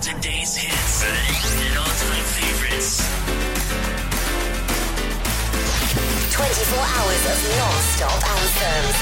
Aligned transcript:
today's 0.00 0.54
hits 0.56 1.02
and 1.02 1.78
all-time 1.78 2.24
favorites. 2.38 3.02
24 6.32 6.78
hours 6.78 7.24
of 7.26 7.38
non-stop 7.58 8.20
anthems. 8.34 8.96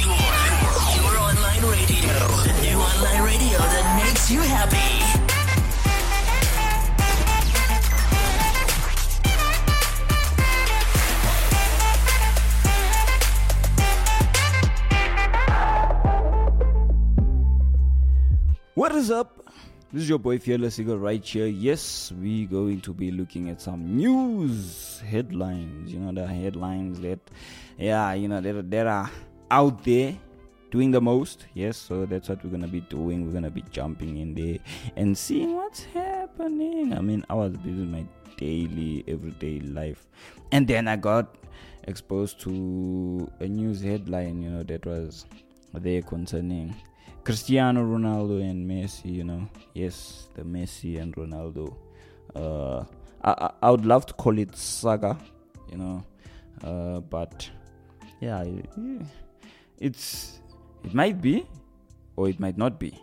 Your, 0.00 0.30
your 0.96 1.14
online 1.18 1.64
radio. 1.68 2.16
The 2.44 2.54
new 2.62 2.78
online 2.78 3.22
radio 3.24 3.58
that 3.58 4.02
makes 4.04 4.30
you 4.30 4.40
happy. 4.40 5.09
What 18.80 18.94
is 18.94 19.10
up? 19.10 19.52
This 19.92 20.04
is 20.04 20.08
your 20.08 20.18
boy 20.18 20.38
Fearless 20.38 20.78
Eagle 20.80 20.98
right 20.98 21.22
here. 21.22 21.44
Yes, 21.44 22.10
we're 22.18 22.48
going 22.48 22.80
to 22.80 22.94
be 22.94 23.10
looking 23.10 23.50
at 23.50 23.60
some 23.60 23.94
news 23.94 25.02
headlines. 25.06 25.92
You 25.92 25.98
know, 25.98 26.12
the 26.12 26.26
headlines 26.26 26.98
that, 27.00 27.18
yeah, 27.76 28.14
you 28.14 28.26
know, 28.26 28.40
that, 28.40 28.70
that 28.70 28.86
are 28.86 29.10
out 29.50 29.84
there 29.84 30.16
doing 30.70 30.92
the 30.92 31.00
most. 31.02 31.44
Yes, 31.52 31.76
so 31.76 32.06
that's 32.06 32.30
what 32.30 32.42
we're 32.42 32.48
going 32.48 32.62
to 32.62 32.68
be 32.68 32.80
doing. 32.80 33.26
We're 33.26 33.32
going 33.32 33.44
to 33.44 33.50
be 33.50 33.64
jumping 33.70 34.16
in 34.16 34.32
there 34.32 34.56
and 34.96 35.18
seeing 35.18 35.56
what's 35.56 35.84
happening. 35.84 36.94
I 36.94 37.02
mean, 37.02 37.22
I 37.28 37.34
was 37.34 37.58
busy 37.58 37.84
my 37.84 38.06
daily, 38.38 39.04
everyday 39.06 39.60
life. 39.60 40.06
And 40.52 40.66
then 40.66 40.88
I 40.88 40.96
got 40.96 41.34
exposed 41.82 42.40
to 42.40 43.30
a 43.40 43.46
news 43.46 43.82
headline, 43.82 44.42
you 44.42 44.48
know, 44.48 44.62
that 44.62 44.86
was 44.86 45.26
there 45.74 46.00
concerning 46.00 46.74
Cristiano 47.24 47.82
Ronaldo 47.84 48.40
and 48.42 48.68
Messi, 48.68 49.12
you 49.12 49.24
know. 49.24 49.48
Yes, 49.74 50.28
the 50.34 50.42
Messi 50.42 51.00
and 51.00 51.14
Ronaldo. 51.16 51.74
Uh, 52.34 52.84
I, 53.22 53.50
I, 53.62 53.70
would 53.70 53.84
love 53.84 54.06
to 54.06 54.14
call 54.14 54.38
it 54.38 54.56
saga, 54.56 55.18
you 55.70 55.76
know. 55.78 56.04
Uh, 56.62 57.00
but 57.00 57.48
yeah, 58.20 58.42
it- 58.42 58.68
yeah, 58.76 59.02
it's 59.78 60.40
it 60.84 60.94
might 60.94 61.20
be 61.20 61.46
or 62.16 62.28
it 62.28 62.38
might 62.40 62.56
not 62.56 62.78
be. 62.78 62.98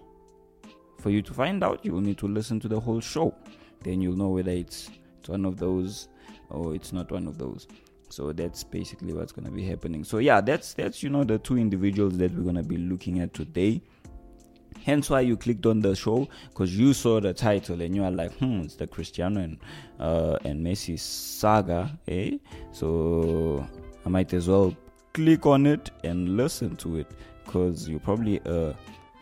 For 0.99 1.09
you 1.11 1.21
to 1.21 1.33
find 1.33 1.63
out, 1.63 1.85
you 1.85 1.93
will 1.93 2.01
need 2.01 2.17
to 2.19 2.27
listen 2.27 2.59
to 2.61 2.67
the 2.67 2.79
whole 2.79 2.99
show. 2.99 3.35
Then 3.83 4.01
you'll 4.01 4.17
know 4.17 4.29
whether 4.29 4.51
it's 4.51 4.89
it's 5.19 5.29
one 5.29 5.45
of 5.45 5.57
those 5.57 6.07
or 6.49 6.73
it's 6.73 6.91
not 6.93 7.11
one 7.11 7.27
of 7.27 7.37
those. 7.37 7.67
So 8.09 8.31
that's 8.31 8.63
basically 8.63 9.13
what's 9.13 9.31
gonna 9.31 9.51
be 9.51 9.63
happening. 9.63 10.03
So 10.03 10.17
yeah, 10.19 10.41
that's 10.41 10.73
that's 10.73 11.03
you 11.03 11.09
know 11.09 11.23
the 11.23 11.37
two 11.37 11.57
individuals 11.57 12.17
that 12.17 12.33
we're 12.33 12.43
gonna 12.43 12.63
be 12.63 12.77
looking 12.77 13.19
at 13.19 13.33
today. 13.33 13.81
Hence 14.87 15.09
why 15.09 15.19
you 15.19 15.35
clicked 15.35 15.65
on 15.65 15.81
the 15.81 15.93
show 15.93 16.29
because 16.47 16.77
you 16.77 16.93
saw 16.93 17.19
the 17.19 17.33
title 17.33 17.81
and 17.81 17.93
you 17.93 18.05
are 18.05 18.09
like, 18.09 18.31
hmm, 18.37 18.61
it's 18.61 18.75
the 18.75 18.87
Cristiano 18.87 19.41
and 19.41 19.57
uh, 19.99 20.37
and 20.45 20.65
Messi 20.65 20.97
saga, 20.97 21.91
eh? 22.07 22.37
So 22.71 23.67
I 24.05 24.09
might 24.09 24.31
as 24.31 24.47
well 24.47 24.73
click 25.11 25.45
on 25.45 25.65
it 25.65 25.91
and 26.05 26.37
listen 26.37 26.77
to 26.77 26.99
it 26.99 27.11
because 27.43 27.89
you're 27.89 27.99
probably 27.99 28.39
a 28.45 28.73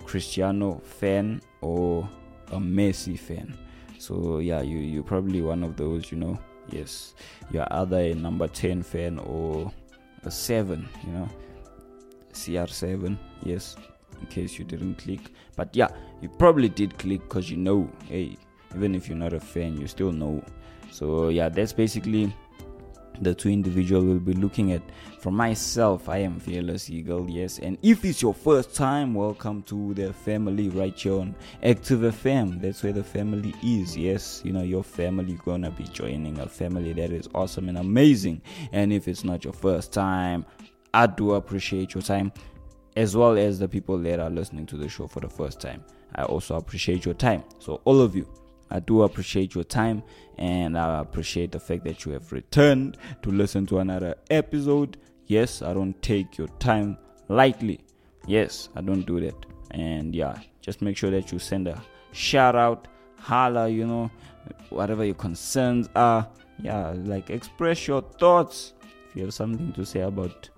Cristiano 0.06 0.80
fan 0.84 1.42
or 1.62 2.08
a 2.52 2.58
Messi 2.58 3.18
fan. 3.18 3.58
So 3.98 4.38
yeah, 4.38 4.62
you 4.62 4.78
you're 4.78 5.02
probably 5.02 5.42
one 5.42 5.64
of 5.64 5.78
those, 5.78 6.12
you 6.12 6.20
know. 6.20 6.38
Yes, 6.70 7.16
you're 7.50 7.66
either 7.72 7.98
a 7.98 8.14
number 8.14 8.48
ten 8.48 8.84
fan 8.84 9.18
or 9.18 9.72
a 10.26 10.30
seven, 10.30 10.88
you 11.08 11.14
know. 11.14 11.30
CR7, 12.34 13.18
yes, 13.44 13.78
in 14.20 14.28
case 14.28 14.58
you 14.58 14.66
didn't 14.66 14.96
click. 14.96 15.32
But 15.56 15.76
yeah, 15.76 15.90
you 16.22 16.30
probably 16.30 16.70
did 16.70 16.98
click 16.98 17.22
because 17.22 17.50
you 17.50 17.58
know, 17.58 17.90
hey, 18.08 18.38
even 18.76 18.96
if 18.96 19.08
you're 19.08 19.18
not 19.18 19.34
a 19.34 19.40
fan, 19.40 19.80
you 19.80 19.88
still 19.88 20.12
know. 20.12 20.44
So 20.92 21.30
yeah, 21.30 21.50
that's 21.50 21.74
basically 21.74 22.34
the 23.22 23.34
two 23.34 23.50
individual 23.50 24.04
we'll 24.04 24.20
be 24.20 24.34
looking 24.34 24.72
at. 24.72 24.82
For 25.20 25.32
myself, 25.32 26.08
I 26.08 26.18
am 26.18 26.40
Fearless 26.40 26.90
Eagle, 26.90 27.30
yes. 27.30 27.60
And 27.60 27.78
if 27.82 28.06
it's 28.06 28.22
your 28.22 28.34
first 28.34 28.76
time, 28.76 29.14
welcome 29.14 29.64
to 29.64 29.94
the 29.94 30.14
family 30.14 30.70
right 30.70 30.98
here 30.98 31.20
on 31.20 31.36
Active 31.64 32.02
FM. 32.02 32.62
That's 32.62 32.84
where 32.84 32.94
the 32.94 33.04
family 33.04 33.54
is, 33.64 33.98
yes. 33.98 34.42
You 34.46 34.54
know, 34.54 34.62
your 34.62 34.84
family 34.84 35.40
gonna 35.44 35.72
be 35.72 35.86
joining 35.86 36.40
a 36.40 36.48
family 36.48 36.94
that 36.94 37.12
is 37.12 37.28
awesome 37.34 37.70
and 37.70 37.78
amazing. 37.78 38.42
And 38.72 38.94
if 38.94 39.08
it's 39.08 39.24
not 39.24 39.44
your 39.44 39.54
first 39.54 39.92
time, 39.92 40.46
I 40.94 41.08
do 41.08 41.34
appreciate 41.34 41.94
your 41.94 42.04
time 42.04 42.32
as 42.96 43.16
well 43.16 43.38
as 43.38 43.60
the 43.60 43.68
people 43.68 43.98
that 43.98 44.20
are 44.20 44.30
listening 44.30 44.66
to 44.68 44.78
the 44.78 44.88
show 44.88 45.08
for 45.08 45.20
the 45.20 45.30
first 45.30 45.60
time. 45.60 45.84
I 46.16 46.24
also 46.24 46.56
appreciate 46.56 47.06
your 47.06 47.14
time. 47.14 47.44
So, 47.60 47.82
all 47.86 48.02
of 48.02 48.16
you, 48.16 48.28
I 48.72 48.80
do 48.80 49.04
appreciate 49.04 49.54
your 49.54 49.64
time 49.64 50.02
and 50.38 50.78
I 50.78 51.00
appreciate 51.00 51.52
the 51.52 51.60
fact 51.60 51.84
that 51.86 52.06
you 52.06 52.12
have 52.14 52.32
returned 52.32 52.98
to 53.22 53.32
listen 53.32 53.66
to 53.68 53.80
another 53.80 54.16
episode. 54.30 54.98
Yes, 55.28 55.62
I 55.62 55.74
don't 55.74 56.00
take 56.02 56.38
your 56.38 56.48
time 56.60 56.98
lightly. 57.28 57.82
Yes, 58.28 58.70
I 58.76 58.82
don't 58.82 59.06
do 59.06 59.20
that. 59.22 59.46
And 59.72 60.16
yeah, 60.16 60.38
just 60.62 60.82
make 60.82 60.98
sure 60.98 61.12
that 61.12 61.32
you 61.32 61.40
send 61.40 61.68
a 61.68 61.82
shout 62.12 62.56
out, 62.56 62.88
holla, 63.20 63.68
you 63.68 63.86
know, 63.86 64.10
whatever 64.70 65.04
your 65.06 65.16
concerns 65.16 65.90
are. 65.96 66.28
Yeah, 66.60 66.94
like 67.04 67.30
express 67.30 67.88
your 67.88 68.02
thoughts. 68.02 68.74
If 69.10 69.16
you 69.16 69.24
have 69.24 69.34
something 69.34 69.74
to 69.74 69.86
say 69.86 70.02
about 70.02 70.50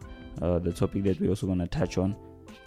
uh, 0.41 0.59
the 0.59 0.71
topic 0.71 1.03
that 1.03 1.19
we're 1.19 1.29
also 1.29 1.47
going 1.47 1.59
to 1.59 1.67
touch 1.67 1.97
on, 1.97 2.15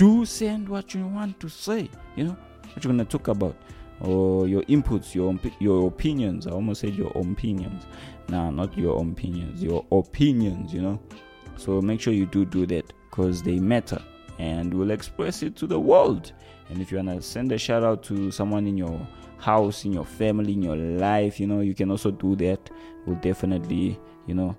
do 0.01 0.25
send 0.25 0.67
what 0.67 0.95
you 0.95 1.07
want 1.07 1.39
to 1.39 1.49
say, 1.51 1.87
you 2.17 2.25
know, 2.25 2.35
what 2.73 2.83
you're 2.83 2.91
going 2.91 2.97
to 2.97 3.05
talk 3.05 3.29
about, 3.29 3.55
or 4.01 4.49
your 4.49 4.63
inputs, 4.63 5.15
your 5.15 5.39
your 5.59 5.89
opinions. 5.89 6.47
I 6.47 6.53
almost 6.53 6.81
said 6.81 6.95
your 6.95 7.13
opinions. 7.15 7.85
Nah, 8.31 8.51
not 8.51 8.79
your 8.79 8.99
opinions, 8.99 9.63
your 9.63 9.85
opinions, 9.93 10.73
you 10.73 10.81
know. 10.81 10.99
So 11.57 11.83
make 11.83 12.01
sure 12.01 12.15
you 12.15 12.25
do 12.25 12.47
do 12.47 12.65
that 12.69 12.91
because 13.11 13.43
they 13.43 13.59
matter 13.59 14.03
and 14.39 14.73
we'll 14.73 14.91
express 14.91 15.43
it 15.43 15.55
to 15.57 15.67
the 15.67 15.79
world. 15.79 16.33
And 16.71 16.81
if 16.81 16.91
you 16.91 16.97
want 16.97 17.11
to 17.11 17.21
send 17.21 17.53
a 17.53 17.59
shout 17.59 17.85
out 17.85 18.03
to 18.05 18.31
someone 18.31 18.67
in 18.67 18.79
your 18.79 19.07
house, 19.37 19.85
in 19.85 19.93
your 19.93 20.07
family, 20.07 20.55
in 20.55 20.63
your 20.63 20.77
life, 20.77 21.39
you 21.39 21.47
know, 21.47 21.61
you 21.61 21.75
can 21.75 21.91
also 21.91 22.11
do 22.11 22.37
that. 22.37 22.71
We'll 23.05 23.17
definitely, 23.17 24.01
you 24.27 24.35
know, 24.35 24.57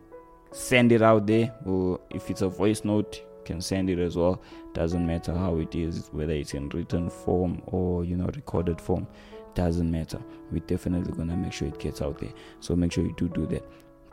send 0.52 0.92
it 0.92 1.02
out 1.02 1.26
there 1.26 1.52
or 1.66 2.00
if 2.12 2.30
it's 2.30 2.44
a 2.44 2.50
voice 2.50 2.86
note 2.86 3.24
can 3.46 3.62
send 3.62 3.90
it 3.90 4.00
as 4.00 4.16
well. 4.16 4.42
Doesn't 4.74 5.06
matter 5.06 5.34
how 5.34 5.58
it 5.58 5.76
is 5.76 6.10
whether 6.12 6.34
it's 6.34 6.54
in 6.54 6.70
written 6.70 7.10
form 7.10 7.62
or 7.68 8.04
you 8.06 8.16
know 8.16 8.26
recorded 8.36 8.80
form 8.80 9.08
doesn't 9.54 9.92
matter. 9.92 10.20
We're 10.52 10.60
definitely 10.60 11.12
gonna 11.14 11.36
make 11.36 11.54
sure 11.54 11.68
it 11.68 11.80
gets 11.80 12.02
out 12.02 12.20
there. 12.20 12.32
So 12.60 12.76
make 12.76 12.92
sure 12.92 13.04
you 13.04 13.14
do 13.18 13.28
do 13.30 13.46
that. 13.48 13.64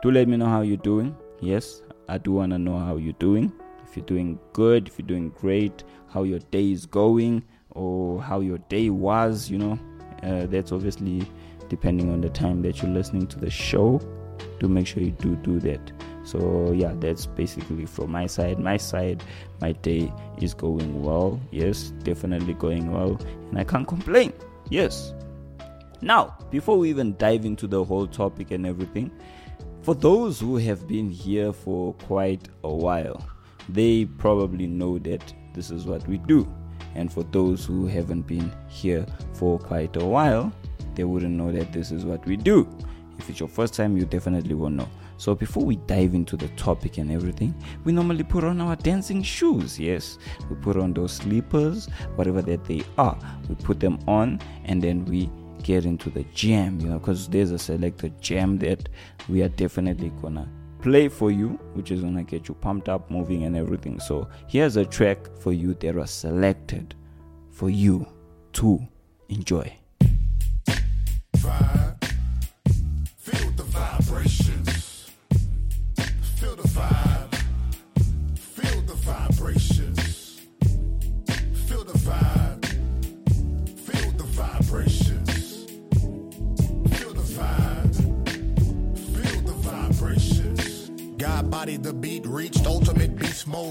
Do 0.01 0.11
let 0.11 0.27
me 0.27 0.37
know 0.37 0.47
how 0.47 0.61
you're 0.61 0.77
doing. 0.77 1.15
Yes 1.41 1.81
i 2.09 2.17
do 2.17 2.31
want 2.31 2.51
to 2.51 2.57
know 2.57 2.77
how 2.77 2.97
you're 2.97 3.13
doing. 3.13 3.51
If 3.87 3.95
you're 3.95 4.05
doing 4.05 4.39
good 4.53 4.87
if 4.87 4.99
you're 4.99 5.07
doing 5.07 5.29
great 5.29 5.83
how 6.07 6.23
your 6.23 6.39
day 6.39 6.71
is 6.71 6.85
going 6.85 7.43
or 7.71 8.21
how 8.21 8.39
your 8.39 8.57
day 8.69 8.89
was 8.89 9.49
you 9.49 9.57
know. 9.57 9.79
Uh, 10.23 10.47
that's 10.47 10.71
obviously 10.73 11.25
depending 11.69 12.11
on 12.11 12.19
the 12.19 12.29
time 12.29 12.61
that 12.63 12.81
you're 12.81 12.91
listening 12.91 13.25
to 13.27 13.39
the 13.39 13.49
show 13.49 14.01
do 14.59 14.67
make 14.67 14.87
sure 14.87 15.01
you 15.01 15.11
do 15.11 15.35
do 15.37 15.59
that. 15.61 15.91
So 16.23 16.71
yeah 16.71 16.93
that's 16.99 17.25
basically 17.25 17.85
from 17.85 18.11
my 18.11 18.27
side. 18.27 18.59
My 18.59 18.77
side 18.77 19.23
my 19.61 19.71
day 19.71 20.11
is 20.41 20.53
going 20.53 21.01
well. 21.03 21.39
Yes 21.51 21.91
definitely 22.03 22.53
going 22.53 22.91
well. 22.91 23.19
And 23.49 23.59
i 23.59 23.63
can't 23.63 23.87
complain. 23.87 24.33
Yes. 24.69 25.13
Now 26.01 26.37
before 26.51 26.77
we 26.77 26.89
even 26.89 27.15
dive 27.17 27.45
into 27.45 27.67
the 27.67 27.83
whole 27.83 28.07
topic 28.07 28.51
and 28.51 28.65
everything 28.65 29.11
for 29.81 29.95
those 29.95 30.39
who 30.39 30.57
have 30.57 30.87
been 30.87 31.09
here 31.09 31.53
for 31.53 31.93
quite 31.93 32.49
a 32.63 32.73
while 32.73 33.25
they 33.69 34.05
probably 34.05 34.67
know 34.67 34.97
that 34.99 35.33
this 35.53 35.71
is 35.71 35.85
what 35.85 36.07
we 36.07 36.17
do. 36.17 36.47
And 36.95 37.11
for 37.11 37.23
those 37.23 37.65
who 37.65 37.85
haven't 37.85 38.23
been 38.23 38.51
here 38.67 39.05
for 39.33 39.59
quite 39.59 39.95
a 39.95 40.05
while 40.05 40.51
they 40.95 41.03
wouldn't 41.03 41.35
know 41.35 41.51
that 41.51 41.71
this 41.71 41.91
is 41.91 42.03
what 42.03 42.25
we 42.25 42.35
do 42.35 42.67
if 43.19 43.29
it's 43.29 43.39
your 43.39 43.49
first 43.49 43.73
time, 43.73 43.97
you 43.97 44.05
definitely 44.05 44.55
won't 44.55 44.75
know. 44.75 44.89
So, 45.17 45.35
before 45.35 45.65
we 45.65 45.75
dive 45.75 46.13
into 46.13 46.37
the 46.37 46.47
topic 46.49 46.97
and 46.97 47.11
everything, 47.11 47.53
we 47.83 47.91
normally 47.91 48.23
put 48.23 48.43
on 48.45 48.61
our 48.61 48.77
dancing 48.77 49.21
shoes. 49.21 49.77
Yes, 49.77 50.17
we 50.49 50.55
put 50.55 50.77
on 50.77 50.93
those 50.93 51.11
slippers, 51.13 51.87
whatever 52.15 52.41
that 52.43 52.63
they 52.63 52.83
are. 52.97 53.19
We 53.49 53.55
put 53.55 53.79
them 53.79 53.99
on 54.07 54.39
and 54.63 54.81
then 54.81 55.03
we 55.05 55.29
get 55.61 55.85
into 55.85 56.09
the 56.09 56.23
jam, 56.33 56.79
you 56.79 56.87
know, 56.87 56.99
because 56.99 57.27
there's 57.27 57.51
a 57.51 57.59
selected 57.59 58.19
jam 58.21 58.57
that 58.59 58.87
we 59.27 59.43
are 59.43 59.49
definitely 59.49 60.09
gonna 60.21 60.49
play 60.81 61.09
for 61.09 61.29
you, 61.29 61.59
which 61.73 61.91
is 61.91 62.01
gonna 62.01 62.23
get 62.23 62.47
you 62.47 62.55
pumped 62.55 62.87
up, 62.87 63.11
moving, 63.11 63.43
and 63.43 63.57
everything. 63.57 63.99
So, 63.99 64.29
here's 64.47 64.77
a 64.77 64.85
track 64.85 65.27
for 65.37 65.51
you 65.51 65.73
that 65.75 65.95
was 65.95 66.11
selected 66.11 66.95
for 67.51 67.69
you 67.69 68.07
to 68.53 68.79
enjoy. 69.27 69.78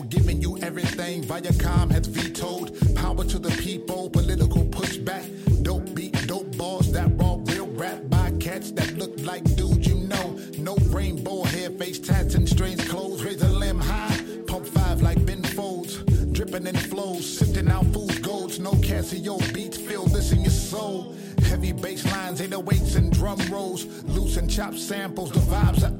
Giving 0.08 0.42
you 0.42 0.58
everything 0.58 1.22
Viacom 1.22 1.90
has 1.90 2.06
vetoed. 2.06 2.76
Power 2.94 3.24
to 3.24 3.38
the 3.38 3.50
people, 3.62 4.10
political 4.10 4.64
pushback, 4.64 5.24
dope 5.62 5.94
beat, 5.94 6.26
dope 6.26 6.56
bars 6.58 6.92
that 6.92 7.08
raw 7.14 7.38
real 7.44 7.66
rap 7.68 7.98
by 8.08 8.30
cats 8.32 8.70
that 8.72 8.96
look 8.98 9.18
like 9.20 9.44
dudes 9.56 9.86
you 9.88 9.96
know. 9.96 10.38
No 10.58 10.76
rainbow 10.90 11.42
hair, 11.44 11.70
face 11.70 11.98
tats 11.98 12.34
and 12.34 12.46
strange 12.48 12.86
clothes, 12.88 13.24
raise 13.24 13.40
a 13.42 13.48
limb 13.48 13.78
high, 13.78 14.20
pump 14.46 14.66
five 14.66 15.00
like 15.00 15.24
Ben 15.24 15.42
Folds, 15.42 15.96
dripping 16.32 16.66
in 16.66 16.76
flows, 16.76 17.38
sifting 17.38 17.68
out 17.70 17.86
food 17.86 18.22
golds, 18.22 18.58
no 18.58 18.72
Casio 18.72 19.38
beats, 19.54 19.78
feel 19.78 20.04
this 20.06 20.32
in 20.32 20.40
your 20.42 20.50
soul. 20.50 21.14
Heavy 21.48 21.72
bass 21.72 22.04
lines, 22.12 22.40
808s 22.42 22.96
and 22.96 23.10
drum 23.10 23.40
rolls, 23.50 23.86
loose 24.04 24.36
and 24.36 24.50
chop 24.50 24.74
samples. 24.74 25.30
The 25.30 25.40
vibes 25.40 25.82
are 25.82 25.96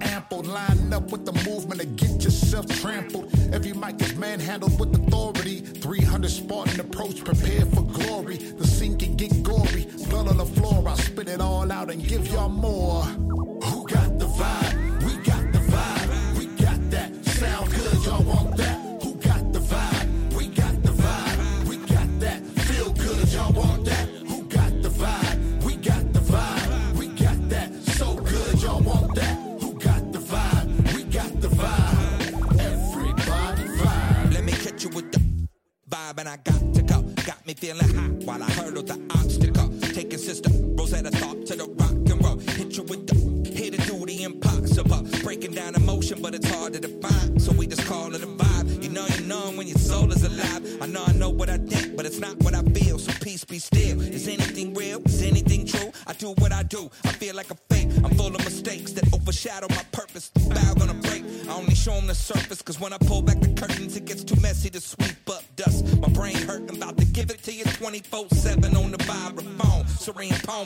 feeling 37.58 37.92
hot 37.92 38.10
while 38.24 38.42
I 38.42 38.50
hurdle 38.52 38.84
the 38.84 38.94
obstacle. 39.10 39.68
Taking 39.92 40.18
sister 40.18 40.50
Rosetta 40.78 41.10
Tharpe 41.10 41.27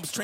Poems 0.03 0.19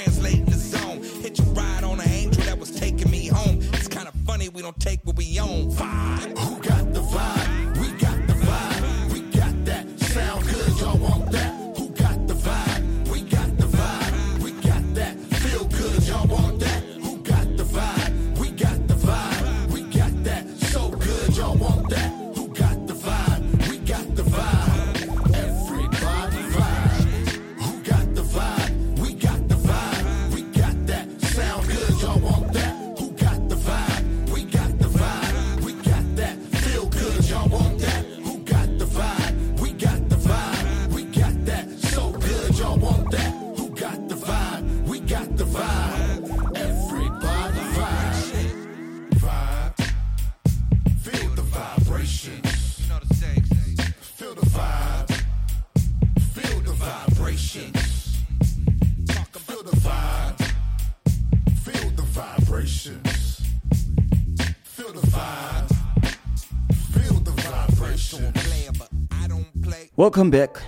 Welcome 69.99 70.31
back. 70.31 70.63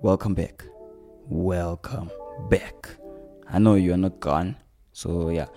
Welcome 0.00 0.32
back. 0.32 0.64
Welcome 1.28 2.10
back. 2.48 2.88
I 3.46 3.58
know 3.58 3.74
you're 3.74 3.98
not 3.98 4.20
gone. 4.20 4.56
So, 4.92 5.28
yeah. 5.28 5.48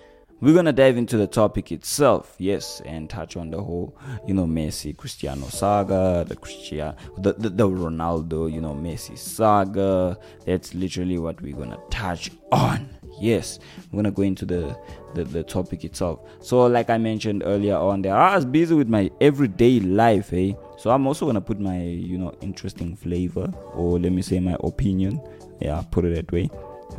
We're 0.41 0.51
going 0.51 0.65
to 0.65 0.73
dive 0.73 0.97
into 0.97 1.15
the 1.15 1.25
topic 1.25 1.71
itself, 1.71 2.35
yes, 2.37 2.81
and 2.83 3.09
touch 3.09 3.37
on 3.37 3.49
the 3.49 3.63
whole, 3.63 3.97
you 4.27 4.33
know, 4.33 4.45
Messi 4.45 4.97
Cristiano 4.97 5.47
saga, 5.47 6.25
the 6.27 6.35
Cristiano, 6.35 6.97
the, 7.17 7.31
the, 7.31 7.47
the 7.47 7.65
Ronaldo, 7.65 8.51
you 8.51 8.59
know, 8.59 8.73
Messi 8.73 9.17
saga. 9.17 10.17
That's 10.45 10.75
literally 10.75 11.17
what 11.17 11.41
we're 11.41 11.55
going 11.55 11.71
to 11.71 11.79
touch 11.89 12.29
on. 12.51 12.89
Yes, 13.19 13.59
i'm 13.91 13.97
gonna 13.97 14.11
go 14.11 14.23
into 14.23 14.45
the, 14.45 14.77
the 15.13 15.23
the 15.23 15.43
topic 15.43 15.83
itself. 15.83 16.19
So, 16.39 16.65
like 16.65 16.89
I 16.89 16.97
mentioned 16.97 17.43
earlier 17.45 17.77
on, 17.77 18.01
there 18.01 18.15
I 18.15 18.35
was 18.35 18.45
busy 18.45 18.75
with 18.75 18.89
my 18.89 19.11
everyday 19.21 19.79
life, 19.79 20.33
eh? 20.33 20.53
So 20.77 20.91
I'm 20.91 21.05
also 21.07 21.25
gonna 21.25 21.41
put 21.41 21.59
my 21.59 21.81
you 21.81 22.17
know 22.17 22.33
interesting 22.41 22.95
flavor, 22.95 23.51
or 23.73 23.99
let 23.99 24.11
me 24.11 24.21
say 24.21 24.39
my 24.39 24.57
opinion. 24.61 25.21
Yeah, 25.61 25.81
put 25.91 26.05
it 26.05 26.15
that 26.15 26.31
way. 26.31 26.49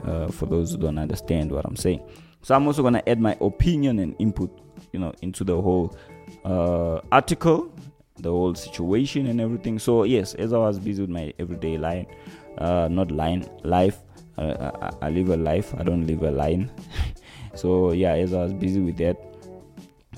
Uh, 0.04 0.28
for 0.28 0.46
those 0.46 0.72
who 0.72 0.78
don't 0.78 0.98
understand 0.98 1.52
what 1.52 1.64
I'm 1.64 1.76
saying. 1.76 2.02
So 2.42 2.54
I'm 2.54 2.66
also 2.66 2.82
gonna 2.82 3.02
add 3.06 3.20
my 3.20 3.36
opinion 3.40 3.98
and 3.98 4.14
input, 4.18 4.50
you 4.92 4.98
know, 5.00 5.12
into 5.22 5.44
the 5.44 5.60
whole 5.60 5.96
uh, 6.44 7.00
article, 7.12 7.72
the 8.18 8.30
whole 8.30 8.54
situation 8.54 9.26
and 9.26 9.40
everything. 9.40 9.78
So 9.78 10.04
yes, 10.04 10.34
as 10.34 10.52
I 10.52 10.58
was 10.58 10.78
busy 10.78 11.02
with 11.02 11.10
my 11.10 11.32
everyday 11.38 11.78
life, 11.78 12.06
uh, 12.58 12.88
not 12.90 13.10
line 13.10 13.46
life. 13.62 13.98
Uh, 14.36 14.70
I, 15.00 15.06
I 15.06 15.10
live 15.10 15.30
a 15.30 15.36
life. 15.36 15.74
I 15.78 15.82
don't 15.82 16.06
live 16.06 16.22
a 16.22 16.30
line. 16.30 16.70
so 17.54 17.92
yeah, 17.92 18.12
as 18.12 18.32
I 18.34 18.42
was 18.42 18.52
busy 18.52 18.80
with 18.80 18.96
that, 18.98 19.16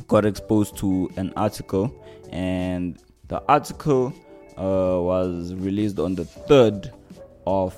got 0.09 0.25
exposed 0.25 0.77
to 0.79 1.11
an 1.17 1.33
article, 1.37 1.95
and 2.31 2.99
the 3.29 3.43
article 3.49 4.13
uh, 4.57 5.01
was 5.01 5.55
released 5.55 5.99
on 5.99 6.15
the 6.15 6.25
third 6.25 6.93
of 7.47 7.75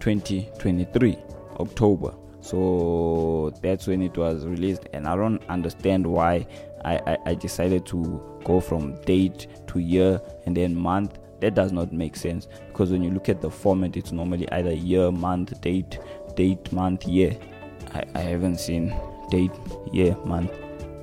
2023 0.00 1.16
October. 1.60 2.14
So 2.40 3.54
that's 3.62 3.86
when 3.86 4.02
it 4.02 4.16
was 4.16 4.44
released, 4.46 4.88
and 4.92 5.06
I 5.06 5.14
don't 5.14 5.42
understand 5.48 6.06
why 6.06 6.46
I, 6.84 6.96
I, 7.06 7.18
I 7.26 7.34
decided 7.34 7.86
to 7.86 8.20
go 8.44 8.60
from 8.60 9.00
date 9.02 9.46
to 9.68 9.78
year 9.78 10.20
and 10.44 10.56
then 10.56 10.74
month. 10.74 11.18
That 11.42 11.56
does 11.56 11.72
not 11.72 11.92
make 11.92 12.14
sense 12.14 12.46
because 12.68 12.92
when 12.92 13.02
you 13.02 13.10
look 13.10 13.28
at 13.28 13.40
the 13.40 13.50
format, 13.50 13.96
it's 13.96 14.12
normally 14.12 14.48
either 14.52 14.72
year, 14.72 15.10
month, 15.10 15.60
date, 15.60 15.98
date, 16.36 16.72
month, 16.72 17.04
year. 17.04 17.36
I, 17.92 18.04
I 18.14 18.20
haven't 18.20 18.60
seen 18.60 18.94
date, 19.28 19.50
year, 19.92 20.16
month. 20.24 20.52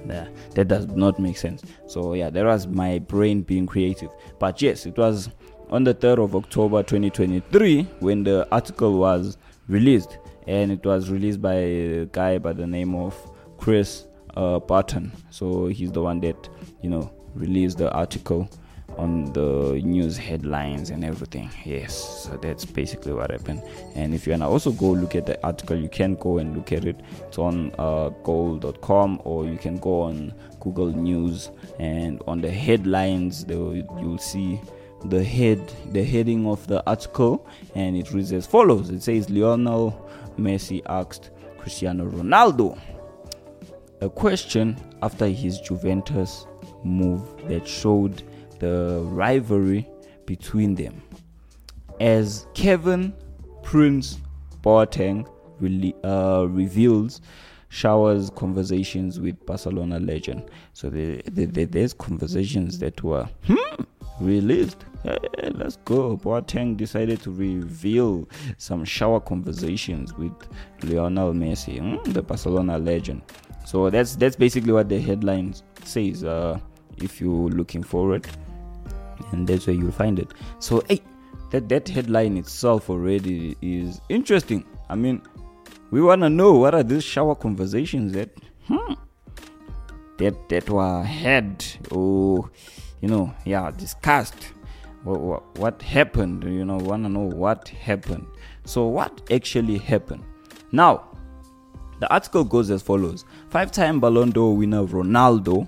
Yeah, 0.08 0.30
that 0.56 0.70
does 0.70 0.88
not 0.88 1.20
make 1.20 1.38
sense. 1.38 1.62
So 1.88 2.14
yeah, 2.14 2.30
that 2.30 2.46
was 2.46 2.68
my 2.68 3.00
brain 3.00 3.42
being 3.42 3.66
creative. 3.66 4.12
But 4.40 4.62
yes, 4.62 4.86
it 4.86 4.98
was 4.98 5.28
on 5.70 5.84
the 5.84 5.94
3rd 5.94 6.24
of 6.24 6.36
October 6.38 6.84
2023 6.84 7.84
when 8.00 8.24
the 8.24 8.48
article 8.50 8.98
was 8.98 9.38
released, 9.68 10.20
and 10.48 10.72
it 10.72 10.86
was 10.86 11.10
released 11.10 11.42
by 11.42 11.56
a 11.56 12.06
guy 12.06 12.38
by 12.38 12.54
the 12.54 12.66
name 12.66 12.96
of 12.96 13.14
Chris 13.58 14.08
uh, 14.38 14.60
Barton. 14.60 15.12
So 15.32 15.68
he's 15.68 15.92
the 15.92 16.02
one 16.02 16.22
that 16.22 16.48
you 16.82 16.90
know 16.90 17.12
released 17.36 17.78
the 17.78 17.92
article 17.92 18.50
on 19.00 19.32
the 19.32 19.80
news 19.82 20.18
headlines 20.18 20.90
and 20.90 21.06
everything. 21.06 21.50
Yes, 21.64 22.26
so 22.26 22.38
that's 22.38 22.66
basically 22.66 23.14
what 23.14 23.32
happened. 23.32 23.64
And 23.96 24.14
if 24.14 24.28
you 24.28 24.32
wanna 24.32 24.50
also 24.50 24.72
go 24.72 24.92
look 24.92 25.16
at 25.16 25.26
the 25.26 25.42
article, 25.46 25.78
you 25.78 25.88
can 25.88 26.16
go 26.16 26.38
and 26.38 26.56
look 26.56 26.74
at 26.74 26.84
it. 26.84 27.00
It's 27.28 27.38
on 27.38 27.74
uh, 27.80 28.10
goal.com 28.24 29.22
or 29.24 29.46
you 29.46 29.58
can 29.58 29.78
go 29.78 30.02
on 30.02 30.34
Google 30.60 30.92
News 30.92 31.50
and 31.80 32.22
on 32.28 32.42
the 32.42 32.52
headlines, 32.52 33.46
you'll 33.48 34.18
see 34.18 34.60
the 35.06 35.24
head, 35.24 35.66
the 35.94 36.04
heading 36.04 36.46
of 36.46 36.68
the 36.68 36.86
article, 36.86 37.48
and 37.76 37.96
it 37.96 38.12
reads 38.12 38.34
as 38.34 38.46
follows: 38.46 38.90
It 38.90 39.02
says 39.02 39.30
Lionel 39.30 40.10
Messi 40.38 40.82
asked 40.88 41.30
Cristiano 41.58 42.06
Ronaldo 42.06 42.78
a 44.02 44.10
question 44.10 44.78
after 45.02 45.28
his 45.28 45.62
Juventus 45.62 46.46
move 46.84 47.22
that 47.48 47.66
showed 47.66 48.24
the 48.60 49.02
rivalry 49.06 49.90
between 50.26 50.76
them. 50.76 51.02
As 52.00 52.48
Kevin 52.54 53.14
Prince 53.64 54.20
Boateng 54.62 55.28
rele- 55.62 55.96
uh, 56.04 56.48
reveals 56.48 57.22
Shower's 57.70 58.30
conversations 58.32 59.20
with 59.20 59.46
Barcelona 59.46 60.00
legend. 60.00 60.50
So 60.74 60.90
the, 60.90 61.22
the, 61.30 61.46
the, 61.46 61.66
there's 61.66 61.94
conversations 61.94 62.80
that 62.80 63.04
were 63.04 63.30
hmm, 63.46 63.84
released. 64.20 64.86
Hey, 65.04 65.18
let's 65.54 65.78
go. 65.78 66.18
Boateng 66.18 66.76
decided 66.76 67.22
to 67.22 67.32
reveal 67.32 68.28
some 68.58 68.84
shower 68.84 69.20
conversations 69.20 70.14
with 70.16 70.34
Lionel 70.84 71.34
Messi, 71.34 71.80
hmm, 71.80 72.12
the 72.12 72.22
Barcelona 72.22 72.78
legend. 72.78 73.22
So 73.66 73.90
that's 73.90 74.16
that's 74.16 74.36
basically 74.36 74.74
what 74.74 74.90
the 74.90 75.00
headline 75.00 75.54
says. 75.84 76.24
Uh, 76.24 76.60
if 76.98 77.22
you're 77.22 77.50
looking 77.50 77.84
for 77.84 78.16
it, 78.16 78.28
and 79.32 79.48
that's 79.48 79.68
where 79.68 79.76
you'll 79.76 79.92
find 79.92 80.20
it. 80.20 80.34
So 80.60 80.84
hey, 80.88 81.02
that 81.52 81.70
that 81.70 81.88
headline 81.88 82.38
itself 82.38 82.90
already 82.90 83.58
is 83.62 84.02
interesting. 84.10 84.66
I 84.90 84.96
mean, 84.96 85.22
we 85.92 86.02
wanna 86.02 86.30
know 86.30 86.54
what 86.54 86.76
are 86.76 86.84
these 86.84 87.04
shower 87.04 87.36
conversations 87.36 88.14
that 88.14 88.30
hmm, 88.68 88.94
that 90.18 90.50
that 90.50 90.70
were 90.70 91.04
had 91.04 91.66
or 91.92 92.50
you 93.02 93.08
know 93.08 93.34
yeah 93.46 93.72
discussed. 93.72 94.54
What, 95.04 95.22
what, 95.22 95.58
what 95.58 95.82
happened? 95.82 96.44
You 96.44 96.66
know, 96.66 96.76
wanna 96.76 97.08
know 97.08 97.22
what 97.22 97.70
happened. 97.70 98.28
So 98.66 98.86
what 98.86 99.22
actually 99.32 99.78
happened? 99.78 100.26
Now, 100.74 101.08
the 102.00 102.12
article 102.14 102.44
goes 102.44 102.70
as 102.70 102.82
follows: 102.82 103.26
Five-time 103.50 104.00
Ballon 104.00 104.32
d'Or 104.32 104.56
winner 104.56 104.86
Ronaldo 104.86 105.68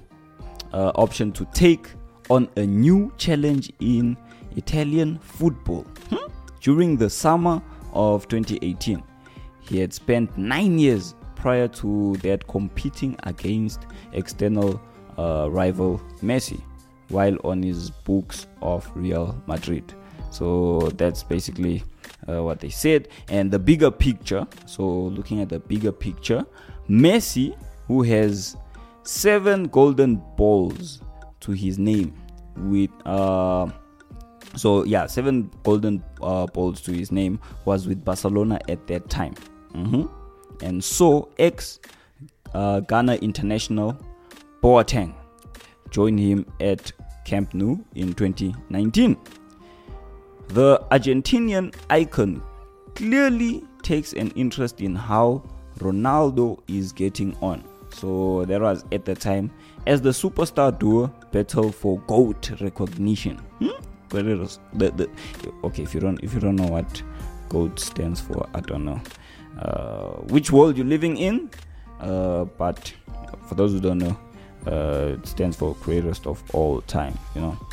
uh, 0.74 0.92
option 0.96 1.32
to 1.34 1.46
take 1.54 1.90
on 2.32 2.48
a 2.56 2.66
new 2.66 3.12
challenge 3.18 3.74
in 3.82 4.16
Italian 4.56 5.20
football 5.20 5.86
hmm? 6.10 6.16
during 6.62 6.96
the 6.96 7.10
summer 7.10 7.62
of 7.92 8.26
2018. 8.30 9.04
He 9.60 9.80
had 9.80 9.92
spent 9.94 10.38
nine 10.38 10.80
years 10.80 11.14
prior 11.36 11.68
to 11.68 12.16
that 12.18 12.48
competing 12.48 13.18
against 13.24 13.86
external 14.14 14.82
uh, 15.18 15.50
rival 15.52 16.02
Messi 16.22 16.62
while 17.10 17.36
on 17.44 17.62
his 17.62 17.90
books 17.90 18.48
of 18.62 18.90
Real 18.96 19.36
Madrid. 19.46 19.94
So 20.30 20.90
that's 20.96 21.24
basically 21.24 21.84
uh, 22.30 22.42
what 22.42 22.62
they 22.62 22.70
said. 22.70 23.10
And 23.28 23.52
the 23.52 23.60
bigger 23.60 23.92
picture 23.92 24.48
so, 24.66 24.88
looking 24.88 25.42
at 25.42 25.50
the 25.50 25.60
bigger 25.60 25.92
picture, 25.92 26.46
Messi, 26.90 27.58
who 27.88 28.04
has 28.04 28.56
seven 29.04 29.66
golden 29.66 30.22
balls 30.38 31.02
to 31.42 31.52
his 31.52 31.78
name, 31.78 32.14
with 32.58 32.90
uh, 33.06 33.70
so 34.56 34.84
yeah, 34.84 35.06
seven 35.06 35.50
golden 35.64 36.04
uh, 36.22 36.46
balls 36.48 36.82
to 36.82 36.92
his 36.92 37.12
name, 37.12 37.40
was 37.66 37.88
with 37.88 38.04
Barcelona 38.04 38.60
at 38.68 38.86
that 38.88 39.10
time. 39.10 39.36
Mhm. 39.74 40.10
And 40.62 40.84
so, 40.84 41.30
ex 41.40 41.80
uh, 42.54 42.82
Ghana 42.82 43.16
international 43.16 43.98
Boateng 44.62 45.14
joined 45.90 46.20
him 46.20 46.46
at 46.60 46.92
Camp 47.26 47.54
Nou 47.54 47.78
in 47.96 48.14
2019. 48.14 49.18
The 50.50 50.80
Argentinian 50.92 51.74
icon 51.90 52.44
clearly 52.96 53.64
takes 53.84 54.14
an 54.14 54.32
interest 54.32 54.82
in 54.82 54.96
how 54.96 55.44
Ronaldo 55.80 56.60
is 56.68 56.92
getting 56.92 57.36
on. 57.42 57.64
So 57.94 58.46
that 58.46 58.62
was 58.62 58.86
at 58.92 59.06
the 59.06 59.16
time 59.16 59.52
as 59.86 60.02
the 60.02 60.10
superstar 60.10 60.78
duo 60.78 61.08
battle 61.32 61.72
for 61.72 62.00
GOAT 62.08 62.52
recognition. 62.62 63.38
Hmm? 63.60 63.70
The, 64.10 64.50
the 64.74 65.10
okay 65.64 65.84
if 65.84 65.94
you 65.94 66.02
don't 66.02 66.22
if 66.22 66.34
you 66.34 66.40
don't 66.40 66.58
know 66.58 66.68
what 66.68 67.04
GOAT 67.50 67.80
stands 67.80 68.20
for, 68.20 68.48
I 68.54 68.60
don't 68.60 68.84
know 68.84 69.02
uh, 69.60 70.10
which 70.30 70.52
world 70.52 70.78
you're 70.78 70.86
living 70.86 71.18
in. 71.18 71.50
Uh, 72.00 72.46
but 72.46 72.94
for 73.48 73.56
those 73.56 73.74
who 73.74 73.80
don't 73.80 74.00
know, 74.00 74.18
uh, 74.68 75.18
it 75.18 75.28
stands 75.28 75.56
for 75.56 75.76
greatest 75.82 76.28
of 76.28 76.44
all 76.54 76.82
time. 76.82 77.18
You 77.36 77.42
know. 77.42 77.68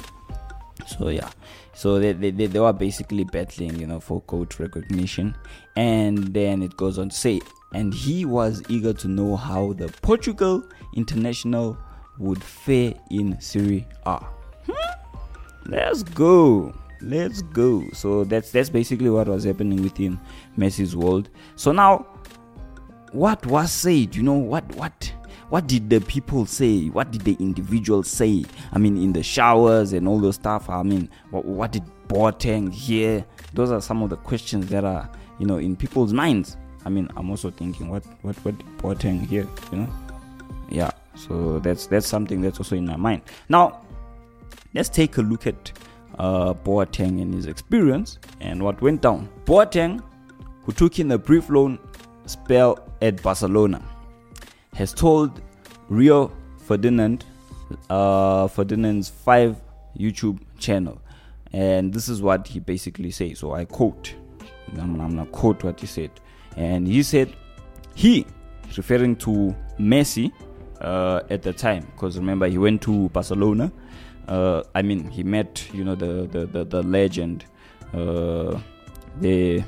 So 0.86 1.08
yeah, 1.08 1.28
so 1.74 1.98
they, 1.98 2.12
they, 2.12 2.30
they, 2.30 2.46
they 2.46 2.60
were 2.60 2.72
basically 2.72 3.24
battling, 3.24 3.78
you 3.78 3.86
know, 3.86 4.00
for 4.00 4.20
coach 4.22 4.58
recognition, 4.58 5.34
and 5.76 6.18
then 6.32 6.62
it 6.62 6.76
goes 6.76 6.98
on 6.98 7.10
to 7.10 7.14
say, 7.14 7.40
and 7.72 7.92
he 7.92 8.24
was 8.24 8.62
eager 8.68 8.92
to 8.94 9.08
know 9.08 9.36
how 9.36 9.72
the 9.74 9.88
Portugal 10.02 10.64
international 10.94 11.76
would 12.18 12.42
fare 12.42 12.94
in 13.10 13.40
Serie 13.40 13.86
A. 14.06 14.18
Hmm? 14.66 14.72
Let's 15.66 16.02
go. 16.02 16.74
Let's 17.00 17.42
go. 17.42 17.84
So 17.92 18.24
that's 18.24 18.50
that's 18.50 18.70
basically 18.70 19.10
what 19.10 19.28
was 19.28 19.44
happening 19.44 19.82
within 19.82 20.18
Messi's 20.56 20.96
world. 20.96 21.30
So 21.54 21.70
now, 21.70 22.06
what 23.12 23.44
was 23.46 23.70
said? 23.70 24.16
You 24.16 24.22
know 24.22 24.32
what 24.34 24.64
what 24.74 25.12
what 25.50 25.66
did 25.66 25.88
the 25.88 26.00
people 26.00 26.44
say? 26.44 26.86
What 26.88 27.10
did 27.10 27.22
the 27.22 27.36
individuals 27.40 28.08
say? 28.08 28.44
I 28.72 28.78
mean, 28.78 28.96
in 28.96 29.12
the 29.12 29.22
showers 29.22 29.92
and 29.92 30.06
all 30.08 30.18
those 30.18 30.34
stuff. 30.34 30.68
I 30.68 30.82
mean, 30.82 31.08
what, 31.30 31.44
what 31.44 31.72
did 31.72 31.84
Boateng 32.08 32.72
hear? 32.72 33.24
Those 33.54 33.70
are 33.70 33.80
some 33.80 34.02
of 34.02 34.10
the 34.10 34.16
questions 34.16 34.66
that 34.68 34.84
are 34.84 35.08
you 35.38 35.46
know 35.46 35.58
in 35.58 35.76
people's 35.76 36.12
minds. 36.12 36.56
I 36.88 36.90
mean, 36.90 37.06
I'm 37.16 37.28
also 37.28 37.50
thinking, 37.50 37.90
what 37.90 38.02
what 38.22 38.34
what 38.46 38.58
Boateng 38.78 39.26
hear? 39.26 39.46
You 39.70 39.80
know, 39.80 39.88
yeah. 40.70 40.90
So 41.16 41.58
that's 41.58 41.86
that's 41.86 42.06
something 42.06 42.40
that's 42.40 42.58
also 42.58 42.76
in 42.76 42.86
my 42.86 42.96
mind. 42.96 43.20
Now, 43.50 43.82
let's 44.72 44.88
take 44.88 45.18
a 45.18 45.20
look 45.20 45.46
at 45.46 45.70
uh, 46.18 46.54
Boateng 46.54 47.20
and 47.20 47.34
his 47.34 47.44
experience 47.44 48.18
and 48.40 48.62
what 48.62 48.80
went 48.80 49.02
down. 49.02 49.28
Boateng, 49.44 50.02
who 50.62 50.72
took 50.72 50.98
in 50.98 51.12
a 51.12 51.18
brief 51.18 51.50
loan 51.50 51.78
spell 52.24 52.78
at 53.02 53.22
Barcelona, 53.22 53.82
has 54.72 54.94
told 54.94 55.42
Rio 55.90 56.32
Ferdinand, 56.56 57.26
uh, 57.90 58.48
Ferdinand's 58.48 59.10
five 59.10 59.60
YouTube 59.98 60.38
channel, 60.58 61.02
and 61.52 61.92
this 61.92 62.08
is 62.08 62.22
what 62.22 62.48
he 62.48 62.60
basically 62.60 63.10
says. 63.10 63.40
So 63.40 63.52
I 63.52 63.66
quote, 63.66 64.14
I'm 64.78 64.96
gonna 64.96 65.26
quote 65.26 65.62
what 65.64 65.80
he 65.80 65.86
said, 65.86 66.12
and 66.58 66.88
he 66.88 67.04
said, 67.04 67.36
he, 67.94 68.26
referring 68.76 69.14
to 69.16 69.54
Messi 69.78 70.32
uh, 70.80 71.20
at 71.30 71.42
the 71.42 71.52
time, 71.52 71.86
because 71.92 72.18
remember 72.18 72.48
he 72.48 72.58
went 72.58 72.82
to 72.82 73.08
Barcelona. 73.10 73.72
Uh, 74.26 74.64
I 74.74 74.82
mean, 74.82 75.08
he 75.08 75.22
met 75.22 75.66
you 75.72 75.84
know 75.84 75.94
the 75.94 76.26
the 76.26 76.46
the, 76.46 76.64
the 76.64 76.82
legend, 76.82 77.44
uh, 77.94 78.58
the 79.20 79.62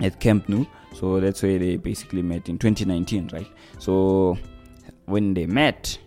at 0.00 0.20
Camp 0.20 0.48
Nou. 0.50 0.66
So 0.92 1.18
that's 1.18 1.42
where 1.42 1.58
they 1.58 1.76
basically 1.76 2.20
met 2.20 2.48
in 2.50 2.58
2019, 2.58 3.30
right? 3.32 3.46
So 3.78 4.36
when 5.06 5.32
they 5.32 5.46
met, 5.46 5.98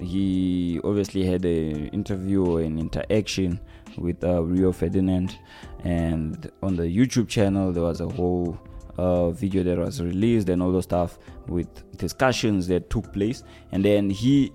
he 0.00 0.80
obviously 0.82 1.24
had 1.24 1.44
an 1.44 1.88
interview 1.88 2.56
an 2.56 2.76
interaction 2.76 3.60
with 3.96 4.24
uh, 4.24 4.42
Rio 4.42 4.72
Ferdinand, 4.72 5.38
and 5.84 6.50
on 6.60 6.74
the 6.74 6.84
YouTube 6.84 7.28
channel 7.28 7.72
there 7.72 7.84
was 7.84 8.00
a 8.00 8.08
whole 8.08 8.58
uh, 8.98 9.30
video 9.30 9.62
that 9.62 9.78
was 9.78 10.02
released 10.02 10.48
and 10.48 10.62
all 10.62 10.72
those 10.72 10.84
stuff 10.84 11.18
with 11.46 11.68
discussions 11.96 12.66
that 12.68 12.90
took 12.90 13.12
place, 13.12 13.42
and 13.72 13.84
then 13.84 14.10
he 14.10 14.52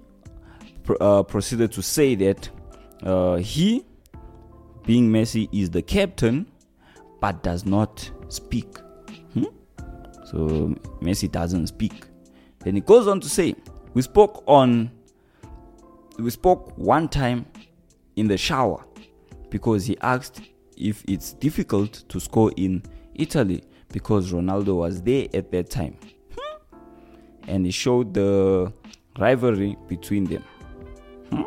pr- 0.84 0.96
uh, 1.01 1.24
proceeded 1.24 1.72
to 1.72 1.82
say 1.82 2.15
that 2.15 2.50
uh, 3.03 3.36
he, 3.36 3.86
being 4.86 5.10
Messi, 5.10 5.50
is 5.51 5.70
the 5.70 5.82
captain, 5.82 6.48
but 7.20 7.44
does 7.44 7.65
not 7.65 8.10
speak. 8.29 8.77
Hmm? 9.34 9.46
So 10.25 10.75
Messi 11.01 11.32
doesn't 11.32 11.67
speak. 11.67 12.06
Then 12.60 12.75
he 12.75 12.82
goes 12.82 13.08
on 13.08 13.20
to 13.22 13.29
say, 13.29 13.56
"We 13.94 14.01
spoke 14.01 14.44
on, 14.48 14.91
we 16.20 16.29
spoke 16.29 16.77
one 16.77 17.08
time 17.08 17.46
in 18.15 18.27
the 18.27 18.38
shower 18.38 18.84
because 19.50 19.86
he 19.86 19.98
asked 20.01 20.41
if 20.75 21.03
it's 21.08 21.34
difficult 21.34 22.03
to 22.10 22.20
score 22.20 22.51
in 22.58 22.84
Italy 23.15 23.63
because 23.91 24.32
Ronaldo 24.32 24.75
was 24.75 25.01
there 25.01 25.27
at 25.34 25.51
that 25.51 25.70
time, 25.70 25.98
Hmm? 26.38 26.58
and 27.48 27.65
he 27.65 27.72
showed 27.72 28.13
the 28.13 28.72
rivalry 29.20 29.77
between 29.88 30.25
them. 30.25 30.44
Hmm? 31.32 31.44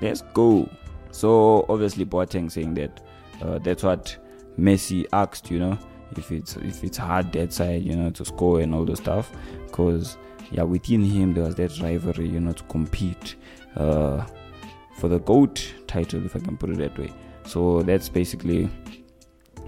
Let's 0.00 0.22
go. 0.34 0.68
So 1.12 1.66
obviously 1.68 2.04
Boateng 2.04 2.50
saying 2.50 2.74
that 2.74 3.02
uh, 3.42 3.58
that's 3.58 3.82
what 3.82 4.16
Messi 4.58 5.06
asked, 5.12 5.50
you 5.50 5.58
know, 5.58 5.78
if 6.16 6.30
it's 6.32 6.56
if 6.56 6.82
it's 6.84 6.96
hard 6.98 7.32
that 7.32 7.52
side, 7.52 7.82
you 7.82 7.96
know, 7.96 8.10
to 8.10 8.24
score 8.24 8.60
and 8.60 8.74
all 8.74 8.84
the 8.84 8.96
stuff, 8.96 9.30
because 9.66 10.16
yeah, 10.50 10.62
within 10.62 11.02
him 11.04 11.34
there 11.34 11.44
was 11.44 11.54
that 11.56 11.78
rivalry, 11.80 12.28
you 12.28 12.40
know, 12.40 12.52
to 12.52 12.62
compete 12.64 13.36
uh, 13.76 14.24
for 14.96 15.08
the 15.08 15.20
goat 15.20 15.72
title, 15.86 16.24
if 16.24 16.34
I 16.36 16.40
can 16.40 16.56
put 16.56 16.70
it 16.70 16.78
that 16.78 16.98
way. 16.98 17.12
So 17.46 17.82
that's 17.82 18.08
basically 18.08 18.68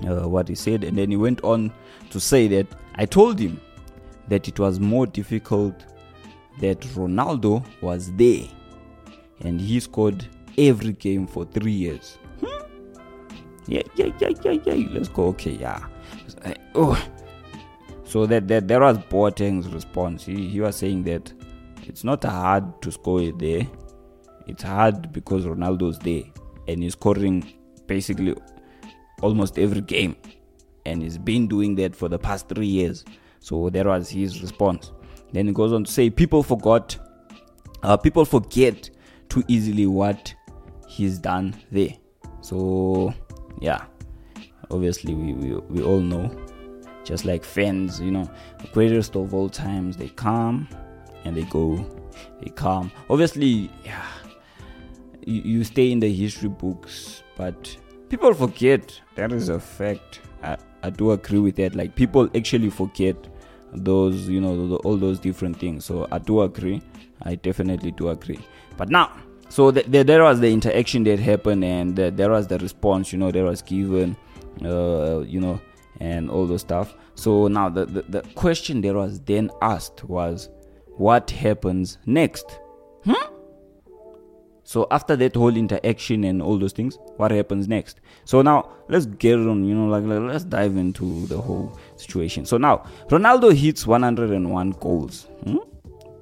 uh, 0.09 0.29
what 0.29 0.49
he 0.49 0.55
said, 0.55 0.85
and 0.85 0.97
then 0.97 1.11
he 1.11 1.17
went 1.17 1.43
on 1.43 1.73
to 2.11 2.21
say 2.21 2.49
that 2.49 2.67
I 2.95 3.07
told 3.07 3.39
him 3.39 3.61
that 4.29 4.49
it 4.49 4.59
was 4.59 4.81
more 4.81 5.07
difficult 5.07 5.85
that 6.61 6.81
Ronaldo 6.81 7.65
was 7.81 8.13
there 8.13 8.45
and 9.41 9.61
he 9.61 9.81
scored 9.81 10.27
every 10.59 10.93
game 10.93 11.27
for 11.27 11.45
three 11.45 11.73
years. 11.73 12.19
Hmm? 12.41 12.65
Yeah, 13.67 13.83
yeah, 13.97 14.11
yeah, 14.19 14.31
yeah, 14.43 14.59
yeah. 14.65 14.89
Let's 14.91 15.09
go. 15.09 15.27
Okay, 15.29 15.53
yeah. 15.53 15.85
Uh, 16.45 16.55
oh. 16.75 17.09
So 18.05 18.27
that, 18.27 18.47
that 18.49 18.69
that 18.69 18.81
was 18.81 18.99
Boateng's 18.99 19.69
response. 19.69 20.25
He, 20.27 20.49
he 20.49 20.61
was 20.61 20.77
saying 20.77 21.05
that 21.05 21.33
it's 21.85 22.05
not 22.05 22.25
hard 22.25 22.83
to 22.83 22.93
score 22.93 23.33
there. 23.33 23.67
It's 24.47 24.63
hard 24.63 25.13
because 25.13 25.47
Ronaldo's 25.47 25.99
there 26.01 26.25
and 26.69 26.83
he's 26.83 26.93
scoring 26.93 27.53
basically 27.87 28.35
almost 29.23 29.59
every 29.59 29.81
game. 29.81 30.17
And 30.85 31.03
he's 31.03 31.17
been 31.17 31.47
doing 31.47 31.75
that 31.77 31.97
for 31.97 32.09
the 32.09 32.19
past 32.19 32.49
three 32.49 32.67
years. 32.67 33.05
So 33.41 33.71
that 33.71 33.87
was 33.87 34.11
his 34.11 34.43
response. 34.43 34.93
Then 35.33 35.47
he 35.47 35.53
goes 35.53 35.73
on 35.73 35.85
to 35.85 35.91
say, 35.91 36.11
people 36.11 36.43
forgot, 36.43 36.99
uh, 37.83 37.97
people 37.97 38.25
forget 38.25 38.91
too 39.29 39.43
easily 39.49 39.87
what 39.87 40.35
he's 40.87 41.19
done 41.19 41.55
there. 41.71 41.95
So 42.43 43.15
yeah, 43.61 43.85
obviously 44.71 45.15
we, 45.15 45.33
we, 45.33 45.55
we 45.55 45.83
all 45.83 46.01
know, 46.01 46.31
just 47.05 47.25
like 47.25 47.45
fans, 47.45 48.01
you 48.01 48.11
know, 48.11 48.31
the 48.61 48.69
greatest 48.69 49.17
of 49.17 49.35
all 49.35 49.49
times, 49.49 49.97
they 49.97 50.09
come 50.09 50.69
and 51.25 51.37
they 51.37 51.45
go, 51.45 51.77
they 52.41 52.51
come. 52.51 52.93
Obviously, 53.09 53.71
yeah, 53.85 54.07
you, 55.25 55.43
you 55.43 55.65
stay 55.65 55.93
in 55.93 56.01
the 56.01 56.13
history 56.13 56.49
books, 56.49 57.23
but 57.37 57.77
people 58.13 58.35
forget. 58.35 59.01
That 59.15 59.33
is 59.33 59.49
a 59.49 59.59
fact. 59.59 60.21
I, 60.43 60.59
I 60.83 60.91
do 60.91 61.13
agree 61.13 61.39
with 61.39 61.57
that. 61.57 61.75
Like 61.75 61.95
people 61.95 62.29
actually 62.37 62.69
forget 62.69 63.17
those, 63.73 64.29
you 64.29 64.39
know, 64.39 64.69
the, 64.69 64.77
all 64.77 64.99
those 64.99 65.19
different 65.19 65.59
things. 65.59 65.87
So 65.87 66.07
I 66.13 66.19
do 66.19 66.43
agree. 66.43 66.83
I 67.23 67.37
definitely 67.37 67.91
do 67.93 68.11
agree. 68.11 68.39
But 68.77 68.91
now, 68.91 69.11
so 69.49 69.71
the, 69.71 69.83
the, 69.85 70.03
there 70.05 70.23
was 70.23 70.41
the 70.41 70.53
interaction 70.53 71.05
that 71.05 71.21
happened, 71.21 71.65
and 71.65 71.97
the, 71.97 72.11
there 72.11 72.29
was 72.29 72.49
the 72.49 72.59
response. 72.59 73.15
You 73.15 73.19
know, 73.19 73.31
there 73.31 73.45
was 73.45 73.63
given, 73.63 74.15
uh, 74.63 75.21
you 75.21 75.41
know, 75.41 75.59
and 75.99 76.31
all 76.31 76.47
those 76.47 76.61
stuff. 76.61 76.95
So 77.15 77.49
now 77.49 77.71
the, 77.71 77.87
the 77.87 78.03
the 78.03 78.23
question 78.35 78.83
that 78.83 78.95
was 78.95 79.21
then 79.21 79.51
asked 79.63 80.05
was, 80.05 80.51
what 80.99 81.31
happens 81.31 81.97
next? 82.05 82.59
Hmm? 83.05 83.32
So 84.73 84.87
after 84.91 85.17
that 85.17 85.37
whole 85.37 85.55
interaction 85.55 86.25
and 86.25 86.41
all 86.41 86.59
those 86.59 86.73
things, 86.73 86.99
what 87.19 87.31
happens 87.31 87.69
next? 87.69 88.01
So 88.25 88.41
now 88.41 88.71
let's 88.89 89.05
get 89.05 89.35
on, 89.35 89.65
you 89.65 89.75
know, 89.75 89.85
like, 89.85 90.03
like, 90.03 90.33
let's 90.33 90.45
dive 90.45 90.79
into 90.79 91.27
the 91.27 91.39
whole 91.39 91.79
situation. 91.97 92.47
So 92.47 92.57
now 92.57 92.87
Ronaldo 93.09 93.55
hits 93.55 93.87
101 93.87 94.71
goals 94.81 95.25
hmm, 95.45 95.59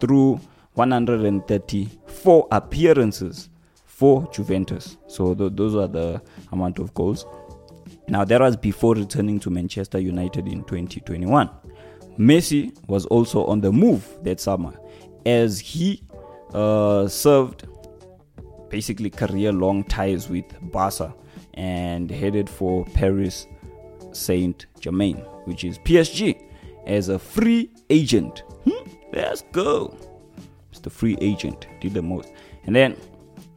through 0.00 0.40
134 0.74 2.48
appearances 2.50 3.50
for 3.84 4.28
Juventus. 4.32 4.96
So 5.06 5.32
th- 5.32 5.52
those 5.54 5.76
are 5.76 5.86
the 5.86 6.20
amount 6.50 6.80
of 6.80 6.92
goals. 6.92 7.26
Now 8.08 8.24
that 8.24 8.40
was 8.40 8.56
before 8.56 8.96
returning 8.96 9.38
to 9.40 9.50
Manchester 9.50 10.00
United 10.00 10.48
in 10.48 10.64
2021. 10.64 11.48
Messi 12.18 12.76
was 12.88 13.06
also 13.06 13.44
on 13.44 13.60
the 13.60 13.70
move 13.70 14.18
that 14.24 14.40
summer 14.40 14.74
as 15.24 15.60
he 15.60 16.02
uh, 16.52 17.06
served 17.06 17.68
basically 18.70 19.10
career 19.10 19.52
long 19.52 19.84
ties 19.84 20.30
with 20.30 20.44
Barca 20.72 21.14
and 21.54 22.10
headed 22.10 22.48
for 22.48 22.84
Paris 22.86 23.46
Saint 24.12 24.66
Germain, 24.80 25.16
which 25.44 25.64
is 25.64 25.78
PSG, 25.80 26.40
as 26.86 27.08
a 27.08 27.18
free 27.18 27.70
agent. 27.90 28.44
Hmm, 28.64 28.88
let's 29.12 29.42
go. 29.52 29.94
It's 30.70 30.80
the 30.80 30.90
free 30.90 31.18
agent, 31.20 31.66
did 31.80 31.94
the 31.94 32.02
most. 32.02 32.32
And 32.64 32.74
then 32.74 32.96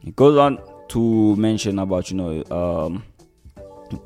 it 0.02 0.16
goes 0.16 0.36
on 0.36 0.58
to 0.88 1.36
mention 1.36 1.78
about, 1.78 2.10
you 2.10 2.16
know, 2.16 2.44
um, 2.50 3.04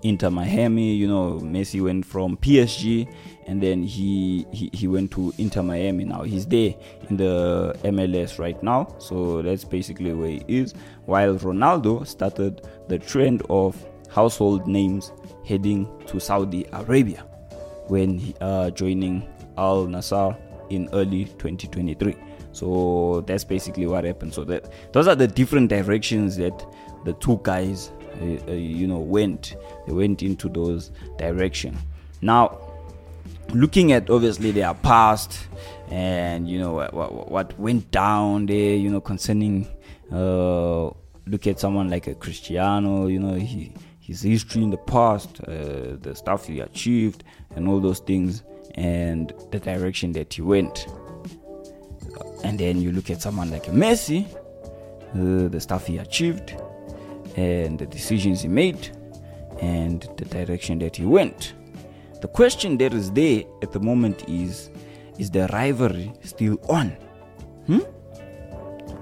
Inter 0.02 0.30
Miami. 0.30 0.94
You 0.94 1.08
know, 1.08 1.40
Messi 1.42 1.82
went 1.82 2.04
from 2.04 2.36
PSG 2.36 3.12
and 3.46 3.62
then 3.62 3.82
he, 3.82 4.46
he 4.52 4.70
he 4.72 4.86
went 4.88 5.10
to 5.12 5.32
Inter 5.38 5.62
Miami. 5.62 6.04
Now 6.04 6.22
he's 6.22 6.46
there 6.46 6.74
in 7.08 7.16
the 7.16 7.76
MLS 7.84 8.38
right 8.38 8.60
now, 8.62 8.94
so 8.98 9.42
that's 9.42 9.64
basically 9.64 10.12
where 10.12 10.30
he 10.30 10.44
is. 10.48 10.74
While 11.06 11.36
Ronaldo 11.36 12.06
started 12.06 12.66
the 12.88 12.98
trend 12.98 13.42
of 13.48 13.76
household 14.10 14.66
names 14.66 15.12
heading 15.46 15.88
to 16.06 16.18
Saudi 16.20 16.66
Arabia 16.72 17.24
when 17.88 18.18
he, 18.18 18.34
uh, 18.40 18.70
joining 18.70 19.26
Al 19.56 19.86
Nassr 19.86 20.36
in 20.70 20.88
early 20.92 21.24
2023. 21.24 22.16
So 22.52 23.22
that's 23.26 23.44
basically 23.44 23.86
what 23.86 24.04
happened. 24.04 24.34
So 24.34 24.44
that 24.44 24.70
those 24.92 25.08
are 25.08 25.14
the 25.14 25.26
different 25.26 25.68
directions 25.68 26.36
that 26.36 26.66
the 27.04 27.12
two 27.14 27.40
guys, 27.42 27.92
uh, 28.20 28.50
uh, 28.50 28.52
you 28.52 28.86
know, 28.86 28.98
went. 28.98 29.54
They 29.86 29.92
went 29.92 30.22
into 30.22 30.48
those 30.48 30.90
direction. 31.18 31.76
Now, 32.20 32.58
looking 33.54 33.92
at 33.92 34.10
obviously 34.10 34.50
their 34.50 34.74
past 34.74 35.46
and 35.90 36.48
you 36.48 36.58
know 36.58 36.72
what, 36.72 37.30
what, 37.30 37.58
went 37.58 37.90
down 37.90 38.46
there, 38.46 38.76
you 38.76 38.90
know, 38.90 39.00
concerning. 39.00 39.66
Uh, 40.12 40.90
look 41.26 41.46
at 41.46 41.60
someone 41.60 41.90
like 41.90 42.06
a 42.06 42.14
Cristiano, 42.14 43.06
you 43.06 43.18
know, 43.18 43.34
he 43.34 43.72
his 44.00 44.22
history 44.22 44.62
in 44.62 44.70
the 44.70 44.78
past, 44.78 45.40
uh, 45.42 45.96
the 46.00 46.14
stuff 46.14 46.46
he 46.46 46.60
achieved, 46.60 47.24
and 47.54 47.68
all 47.68 47.78
those 47.78 47.98
things, 47.98 48.42
and 48.74 49.34
the 49.50 49.58
direction 49.58 50.12
that 50.12 50.32
he 50.32 50.40
went. 50.40 50.86
And 52.42 52.58
then 52.58 52.80
you 52.80 52.90
look 52.90 53.10
at 53.10 53.20
someone 53.20 53.50
like 53.50 53.68
a 53.68 53.70
Messi, 53.70 54.26
uh, 55.14 55.48
the 55.48 55.60
stuff 55.60 55.86
he 55.86 55.98
achieved, 55.98 56.56
and 57.38 57.78
the 57.78 57.86
decisions 57.86 58.42
he 58.42 58.48
made, 58.48 58.90
and 59.60 60.08
the 60.16 60.24
direction 60.24 60.78
that 60.80 60.96
he 60.96 61.04
went. 61.04 61.54
The 62.20 62.28
question 62.28 62.78
that 62.78 62.92
is 62.92 63.12
there 63.12 63.44
at 63.62 63.70
the 63.72 63.80
moment 63.80 64.28
is 64.28 64.70
is 65.18 65.30
the 65.30 65.48
rivalry 65.52 66.12
still 66.22 66.58
on? 66.68 66.90
Hmm? 67.66 67.80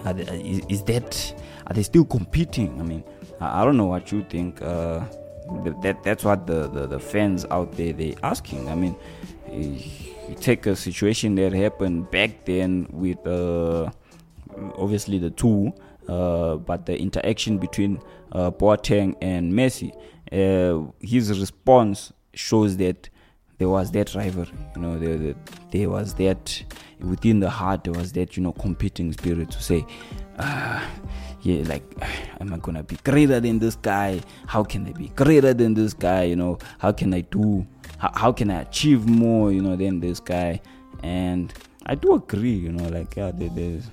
They, 0.05 0.22
is, 0.22 0.61
is, 0.68 0.83
that 0.85 1.35
are 1.66 1.75
they 1.75 1.83
still 1.83 2.05
competing? 2.05 2.81
I 2.81 2.85
mean, 2.85 3.05
I, 3.40 3.62
I 3.62 3.64
don't 3.64 3.77
know 3.77 3.87
what 3.87 4.12
you 4.12 4.22
think. 4.29 4.61
Uh, 4.62 5.05
that 5.83 6.03
that's 6.03 6.25
what 6.25 6.46
the, 6.46 6.68
the, 6.68 6.87
the 6.87 7.01
fans 7.01 7.46
out 7.51 7.72
there 7.77 7.92
they 7.92 8.16
asking. 8.22 8.68
I 8.68 8.75
mean, 8.75 8.96
you 9.51 10.35
take 10.35 10.66
a 10.66 10.77
situation 10.77 11.37
that 11.37 11.53
happened 11.53 12.11
back 12.11 12.44
then 12.44 12.87
with 12.90 13.25
uh, 13.27 13.90
obviously 14.77 15.18
the 15.18 15.31
two, 15.31 15.72
uh, 16.09 16.57
but 16.57 16.87
the 16.87 16.99
interaction 16.99 17.59
between 17.59 18.01
uh, 18.33 18.51
Boateng 18.51 19.15
and 19.21 19.53
Messi, 19.53 19.93
uh, 20.33 20.91
his 21.01 21.39
response 21.39 22.12
shows 22.35 22.77
that 22.77 23.09
there 23.59 23.69
was 23.69 23.91
that 23.93 24.15
rivalry. 24.15 24.53
You 24.75 24.83
know, 24.83 24.99
there, 24.99 25.17
there, 25.17 25.35
there, 25.71 25.91
was 25.91 26.15
that 26.15 26.62
within 27.01 27.41
the 27.41 27.49
heart. 27.51 27.85
There 27.85 27.93
was 27.93 28.12
that 28.12 28.37
you 28.37 28.43
know 28.43 28.53
competing 28.53 29.12
spirit 29.12 29.51
to 29.51 29.62
say, 29.62 29.85
uh, 30.39 30.83
yeah, 31.43 31.62
like, 31.67 31.83
am 32.41 32.53
I 32.53 32.59
gonna 32.59 32.83
be 32.83 32.97
greater 32.97 33.41
than 33.41 33.59
this 33.59 33.77
guy? 33.77 34.21
How 34.47 34.62
can 34.62 34.87
I 34.87 34.93
be 34.93 35.09
greater 35.09 35.55
than 35.55 35.75
this 35.75 35.95
guy? 35.95 36.25
You 36.25 36.37
know, 36.37 36.59
how 36.79 36.93
can 36.93 37.15
I 37.15 37.23
do? 37.23 37.67
How, 37.99 38.12
how 38.15 38.33
can 38.33 38.51
I 38.51 38.62
achieve 38.62 39.09
more? 39.09 39.53
You 39.53 39.62
know, 39.62 39.77
than 39.77 40.01
this 40.01 40.21
guy? 40.21 40.61
And 41.03 41.53
I 41.87 41.95
do 41.95 42.15
agree. 42.15 42.53
You 42.53 42.73
know, 42.73 42.89
like 42.89 43.17
yeah, 43.17 43.31
there, 43.33 43.51
there's 43.51 43.91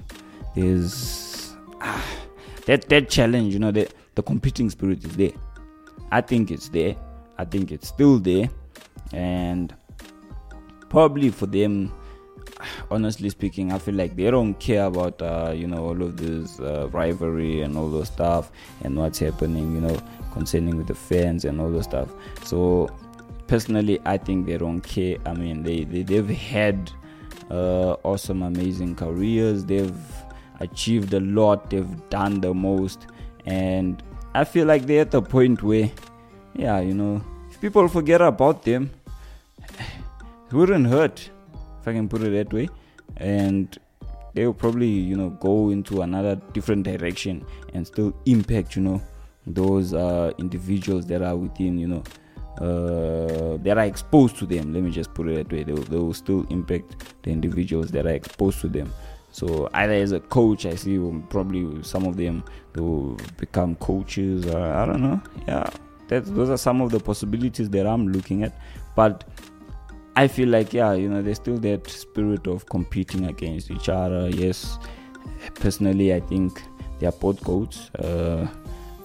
there's 0.56 1.56
ah, 1.80 2.04
that 2.66 2.90
that 2.90 3.10
challenge. 3.10 3.54
You 3.54 3.60
know, 3.60 3.72
the 3.72 3.88
the 4.16 4.24
competing 4.24 4.70
spirit 4.70 5.04
is 5.04 5.16
there. 5.16 5.32
I 6.12 6.22
think 6.22 6.52
it's 6.52 6.70
there. 6.70 6.96
I 7.38 7.46
think 7.46 7.72
it's 7.72 7.88
still 7.88 8.20
there. 8.20 8.50
And 9.12 9.74
probably 10.90 11.30
for 11.30 11.48
them 11.48 11.92
honestly 12.92 13.28
speaking 13.30 13.72
i 13.74 13.80
feel 13.80 13.96
like 13.96 14.16
they 14.16 14.30
don't 14.30 14.54
care 14.60 14.86
about 14.86 15.20
uh, 15.22 15.52
you 15.54 15.68
know 15.68 15.84
all 15.84 16.02
of 16.04 16.18
this 16.18 16.60
uh, 16.60 16.88
rivalry 16.90 17.62
and 17.62 17.76
all 17.76 17.90
those 17.90 18.08
stuff 18.08 18.52
and 18.84 18.96
what's 18.96 19.18
happening 19.18 19.74
you 19.74 19.82
know 19.82 20.00
concerning 20.34 20.76
with 20.78 20.88
the 20.88 20.96
fans 20.96 21.46
and 21.46 21.62
all 21.62 21.72
those 21.72 21.86
stuff. 21.86 22.10
So 22.44 22.90
personally 23.48 24.00
i 24.06 24.18
think 24.18 24.48
they 24.48 24.58
don't 24.58 24.82
care. 24.82 25.18
I 25.26 25.34
mean 25.34 25.64
they, 25.64 25.84
they 25.84 26.04
they've 26.04 26.30
had 26.30 26.92
uh, 27.52 27.94
awesome 28.04 28.42
amazing 28.42 28.96
careers. 28.96 29.64
They've 29.66 29.96
achieved 30.60 31.14
a 31.14 31.20
lot. 31.20 31.70
They've 31.70 32.10
done 32.10 32.42
the 32.42 32.54
most 32.54 33.08
and 33.46 34.04
i 34.34 34.44
feel 34.44 34.66
like 34.66 34.86
they're 34.86 35.02
at 35.02 35.12
the 35.12 35.22
point 35.22 35.62
where 35.64 35.90
yeah 36.56 36.80
you 36.80 36.94
know 36.94 37.22
if 37.50 37.60
people 37.60 37.88
forget 37.88 38.22
about 38.22 38.64
them 38.64 38.90
it 40.48 40.54
wouldn't 40.54 40.88
hurt 40.88 41.30
if 41.84 41.88
I 41.90 41.92
can 41.92 42.08
put 42.08 42.22
it 42.22 42.32
that 42.32 42.54
way, 42.54 42.70
and 43.18 43.78
they 44.34 44.46
will 44.46 44.54
probably 44.54 44.88
you 44.88 45.18
know 45.18 45.32
go 45.32 45.70
into 45.70 46.02
another 46.02 46.36
different 46.54 46.84
direction 46.84 47.46
and 47.74 47.86
still 47.86 48.16
impact 48.26 48.78
you 48.78 48.82
know 48.82 49.02
those 49.46 49.94
uh, 49.94 50.32
individuals 50.38 51.06
that 51.08 51.22
are 51.22 51.36
within 51.36 51.78
you 51.78 51.88
know 51.88 52.04
uh, 52.60 53.58
that 53.64 53.78
are 53.78 53.84
exposed 53.84 54.38
to 54.38 54.46
them. 54.46 54.74
Let 54.74 54.82
me 54.82 54.92
just 54.92 55.14
put 55.14 55.28
it 55.28 55.36
that 55.36 55.52
way. 55.52 55.64
They 55.64 55.74
will, 55.74 55.84
they 55.84 55.98
will 55.98 56.14
still 56.14 56.48
impact 56.50 57.04
the 57.24 57.32
individuals 57.32 57.92
that 57.92 58.06
are 58.06 58.16
exposed 58.16 58.62
to 58.62 58.70
them. 58.70 58.94
So 59.34 59.68
either 59.74 59.94
as 59.94 60.12
a 60.12 60.20
coach, 60.20 60.68
I 60.68 60.76
see 60.76 61.00
um, 61.00 61.26
probably 61.28 61.82
some 61.82 62.06
of 62.06 62.18
them 62.18 62.44
will 62.76 63.18
become 63.38 63.76
coaches, 63.78 64.46
or 64.46 64.60
I 64.60 64.86
don't 64.86 65.02
know. 65.02 65.20
Yeah, 65.48 65.68
that 66.08 66.26
those 66.36 66.52
are 66.52 66.58
some 66.58 66.82
of 66.82 66.92
the 66.92 67.00
possibilities 67.00 67.68
that 67.72 67.88
I'm 67.88 68.10
looking 68.10 68.44
at. 68.44 68.62
But 68.96 69.24
I 70.16 70.28
feel 70.28 70.50
like 70.50 70.72
yeah, 70.72 70.94
you 70.94 71.10
know, 71.10 71.24
there's 71.24 71.38
still 71.38 71.58
that 71.58 71.90
spirit 71.90 72.46
of 72.46 72.68
competing 72.68 73.26
against 73.26 73.72
each 73.72 73.90
other. 73.90 74.30
Yes, 74.30 74.78
personally, 75.56 76.14
I 76.14 76.20
think 76.20 76.62
they 77.00 77.08
are 77.08 77.12
both 77.12 77.44
goats. 77.44 77.90
Uh, 77.96 78.48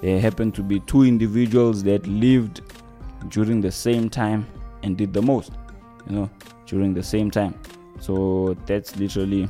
there 0.02 0.20
happen 0.20 0.52
to 0.52 0.62
be 0.62 0.80
two 0.80 1.04
individuals 1.04 1.82
that 1.84 2.06
lived 2.06 2.60
during 3.30 3.62
the 3.62 3.72
same 3.72 4.10
time 4.10 4.46
and 4.82 4.94
did 4.98 5.14
the 5.14 5.22
most, 5.22 5.52
you 6.06 6.16
know, 6.16 6.30
during 6.66 6.92
the 6.92 7.02
same 7.02 7.30
time. 7.30 7.58
So 7.98 8.54
that's 8.66 8.94
literally 8.96 9.48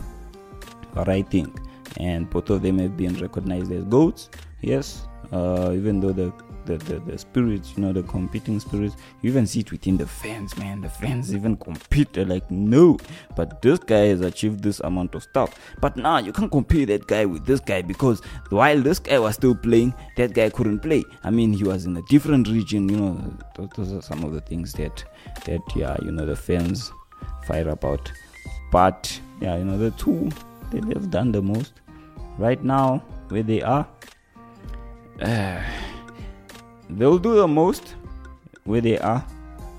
think. 1.30 1.60
And 1.96 2.28
both 2.28 2.50
of 2.50 2.62
them 2.62 2.78
have 2.78 2.96
been 2.96 3.14
recognized 3.14 3.72
as 3.72 3.84
goats. 3.84 4.30
Yes, 4.60 5.06
uh, 5.32 5.72
even 5.72 6.00
though 6.00 6.12
the 6.12 6.32
the, 6.68 6.76
the, 6.76 7.00
the 7.00 7.18
spirits, 7.18 7.72
you 7.76 7.82
know, 7.82 7.92
the 7.92 8.02
competing 8.04 8.60
spirits. 8.60 8.96
You 9.22 9.30
even 9.30 9.46
see 9.46 9.60
it 9.60 9.72
within 9.72 9.96
the 9.96 10.06
fans, 10.06 10.56
man. 10.56 10.80
The 10.80 10.88
fans 10.88 11.34
even 11.34 11.56
compete. 11.56 12.12
They're 12.12 12.24
like, 12.24 12.48
no, 12.50 12.98
but 13.34 13.62
this 13.62 13.78
guy 13.78 14.06
has 14.08 14.20
achieved 14.20 14.62
this 14.62 14.78
amount 14.80 15.14
of 15.14 15.22
stuff. 15.22 15.58
But 15.80 15.96
now 15.96 16.18
you 16.18 16.32
can't 16.32 16.52
compare 16.52 16.86
that 16.86 17.06
guy 17.06 17.24
with 17.24 17.46
this 17.46 17.60
guy 17.60 17.82
because 17.82 18.20
while 18.50 18.80
this 18.80 18.98
guy 18.98 19.18
was 19.18 19.34
still 19.34 19.54
playing, 19.54 19.94
that 20.16 20.34
guy 20.34 20.50
couldn't 20.50 20.80
play. 20.80 21.04
I 21.24 21.30
mean, 21.30 21.52
he 21.52 21.64
was 21.64 21.86
in 21.86 21.96
a 21.96 22.02
different 22.02 22.48
region. 22.48 22.88
You 22.88 22.96
know, 22.98 23.38
those, 23.74 23.92
are 23.92 24.02
some 24.02 24.22
of 24.22 24.32
the 24.32 24.42
things 24.42 24.72
that 24.74 25.04
that 25.46 25.62
yeah, 25.74 25.96
you 26.02 26.12
know, 26.12 26.26
the 26.26 26.36
fans 26.36 26.92
fight 27.46 27.66
about. 27.66 28.12
But 28.70 29.18
yeah, 29.40 29.56
you 29.56 29.64
know, 29.64 29.78
the 29.78 29.90
two 29.92 30.30
they've 30.70 31.10
done 31.10 31.32
the 31.32 31.42
most. 31.42 31.80
Right 32.38 32.62
now, 32.62 33.02
where 33.28 33.42
they 33.42 33.62
are. 33.62 33.86
Uh, 35.20 35.60
they'll 36.90 37.18
do 37.18 37.34
the 37.34 37.48
most 37.48 37.94
where 38.64 38.80
they 38.80 38.98
are. 38.98 39.24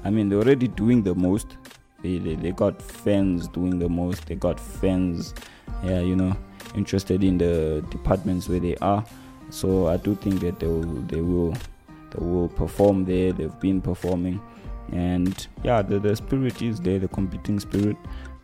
I 0.04 0.10
mean, 0.10 0.30
they're 0.30 0.40
already 0.40 0.68
doing 0.68 1.04
the 1.04 1.16
most. 1.16 1.58
They, 2.02 2.18
they, 2.18 2.36
they 2.36 2.52
got 2.52 2.82
fans 2.82 3.48
doing 3.48 3.80
the 3.80 3.90
most. 3.90 4.26
They 4.26 4.36
got 4.36 4.60
fans, 4.60 5.34
yeah, 5.84 6.00
you 6.00 6.16
know, 6.16 6.36
interested 6.76 7.24
in 7.24 7.38
the 7.38 7.86
departments 7.90 8.48
where 8.48 8.60
they 8.60 8.76
are. 8.78 9.04
So 9.50 9.88
I 9.88 9.98
do 9.98 10.16
think 10.16 10.40
that 10.42 10.60
they 10.60 10.68
will 10.68 11.02
they 11.08 11.22
will 11.22 11.54
they 12.12 12.24
will 12.24 12.48
perform 12.50 13.06
there. 13.06 13.34
They've 13.34 13.60
been 13.60 13.82
performing, 13.82 14.40
and 14.92 15.48
yeah, 15.64 15.82
the, 15.82 16.00
the 16.00 16.16
spirit 16.16 16.62
is 16.62 16.80
there, 16.80 17.00
the 17.00 17.08
competing 17.08 17.60
spirit. 17.60 17.98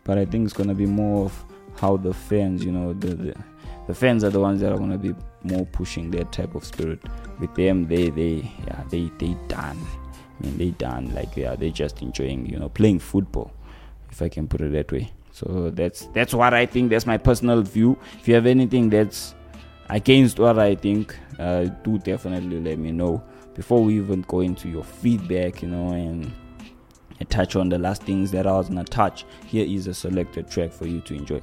But 0.04 0.18
I 0.18 0.24
think 0.24 0.44
it's 0.44 0.52
gonna 0.52 0.74
be 0.74 0.86
more 0.86 1.26
of 1.26 1.44
how 1.78 1.96
the 1.96 2.12
fans, 2.12 2.64
you 2.64 2.72
know, 2.72 2.92
the, 2.92 3.14
the 3.14 3.34
the 3.86 3.94
fans 3.94 4.24
are 4.24 4.30
the 4.30 4.40
ones 4.40 4.60
that 4.60 4.72
are 4.72 4.78
gonna 4.78 4.98
be 4.98 5.14
more 5.44 5.64
pushing 5.66 6.10
that 6.10 6.32
type 6.32 6.54
of 6.54 6.64
spirit. 6.64 6.98
With 7.38 7.54
them, 7.54 7.86
they 7.86 8.10
they 8.10 8.50
yeah 8.66 8.82
they 8.90 9.10
they 9.18 9.36
done. 9.48 9.78
I 10.40 10.46
mean 10.46 10.58
they 10.58 10.70
done 10.70 11.14
like 11.14 11.36
yeah 11.36 11.54
they 11.54 11.70
just 11.70 12.02
enjoying 12.02 12.46
you 12.46 12.58
know 12.58 12.68
playing 12.68 12.98
football, 12.98 13.52
if 14.10 14.20
I 14.22 14.28
can 14.28 14.48
put 14.48 14.60
it 14.60 14.72
that 14.72 14.90
way. 14.90 15.12
So 15.32 15.70
that's 15.70 16.06
that's 16.06 16.34
what 16.34 16.52
I 16.54 16.66
think. 16.66 16.90
That's 16.90 17.06
my 17.06 17.18
personal 17.18 17.62
view. 17.62 17.96
If 18.18 18.26
you 18.26 18.34
have 18.34 18.46
anything 18.46 18.90
that's 18.90 19.34
against 19.88 20.38
what 20.38 20.58
I 20.58 20.74
think, 20.74 21.16
uh, 21.38 21.64
do 21.84 21.98
definitely 21.98 22.60
let 22.60 22.78
me 22.78 22.90
know 22.90 23.22
before 23.54 23.82
we 23.84 23.96
even 23.98 24.22
go 24.22 24.40
into 24.40 24.68
your 24.68 24.84
feedback. 24.84 25.62
You 25.62 25.68
know 25.68 25.90
and. 25.90 26.32
Touch 27.30 27.56
on 27.56 27.70
the 27.70 27.78
last 27.78 28.02
things 28.02 28.30
that 28.32 28.46
I 28.46 28.52
was 28.52 28.68
gonna 28.68 28.84
touch. 28.84 29.24
Here 29.46 29.66
is 29.66 29.86
a 29.86 29.94
selected 29.94 30.50
track 30.50 30.70
for 30.70 30.86
you 30.86 31.00
to 31.00 31.14
enjoy. 31.14 31.40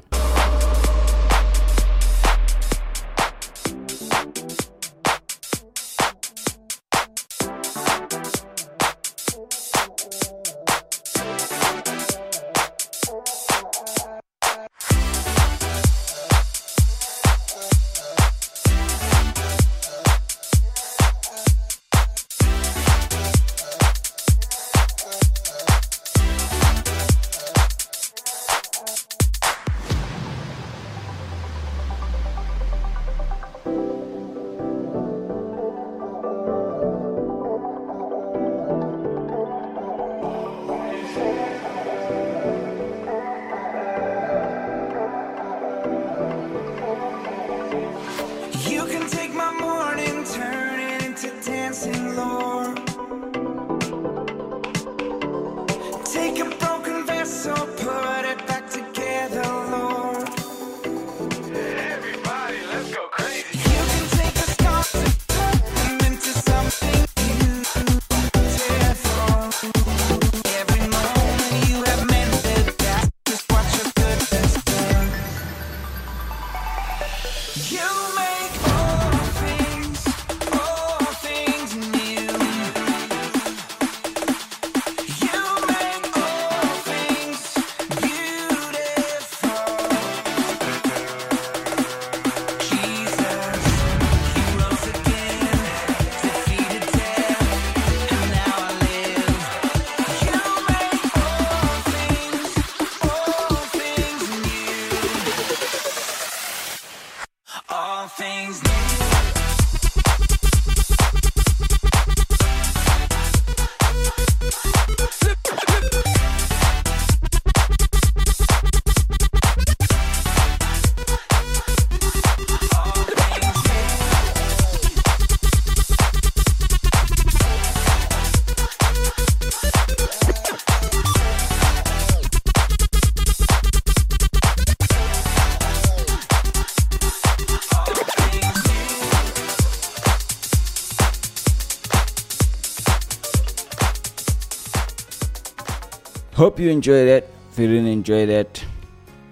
Hope 146.43 146.59
you 146.59 146.69
enjoy 146.69 147.07
it. 147.07 147.29
If 147.53 147.57
you 147.57 147.67
didn't 147.67 147.87
enjoy 147.87 148.25
that, 148.25 148.61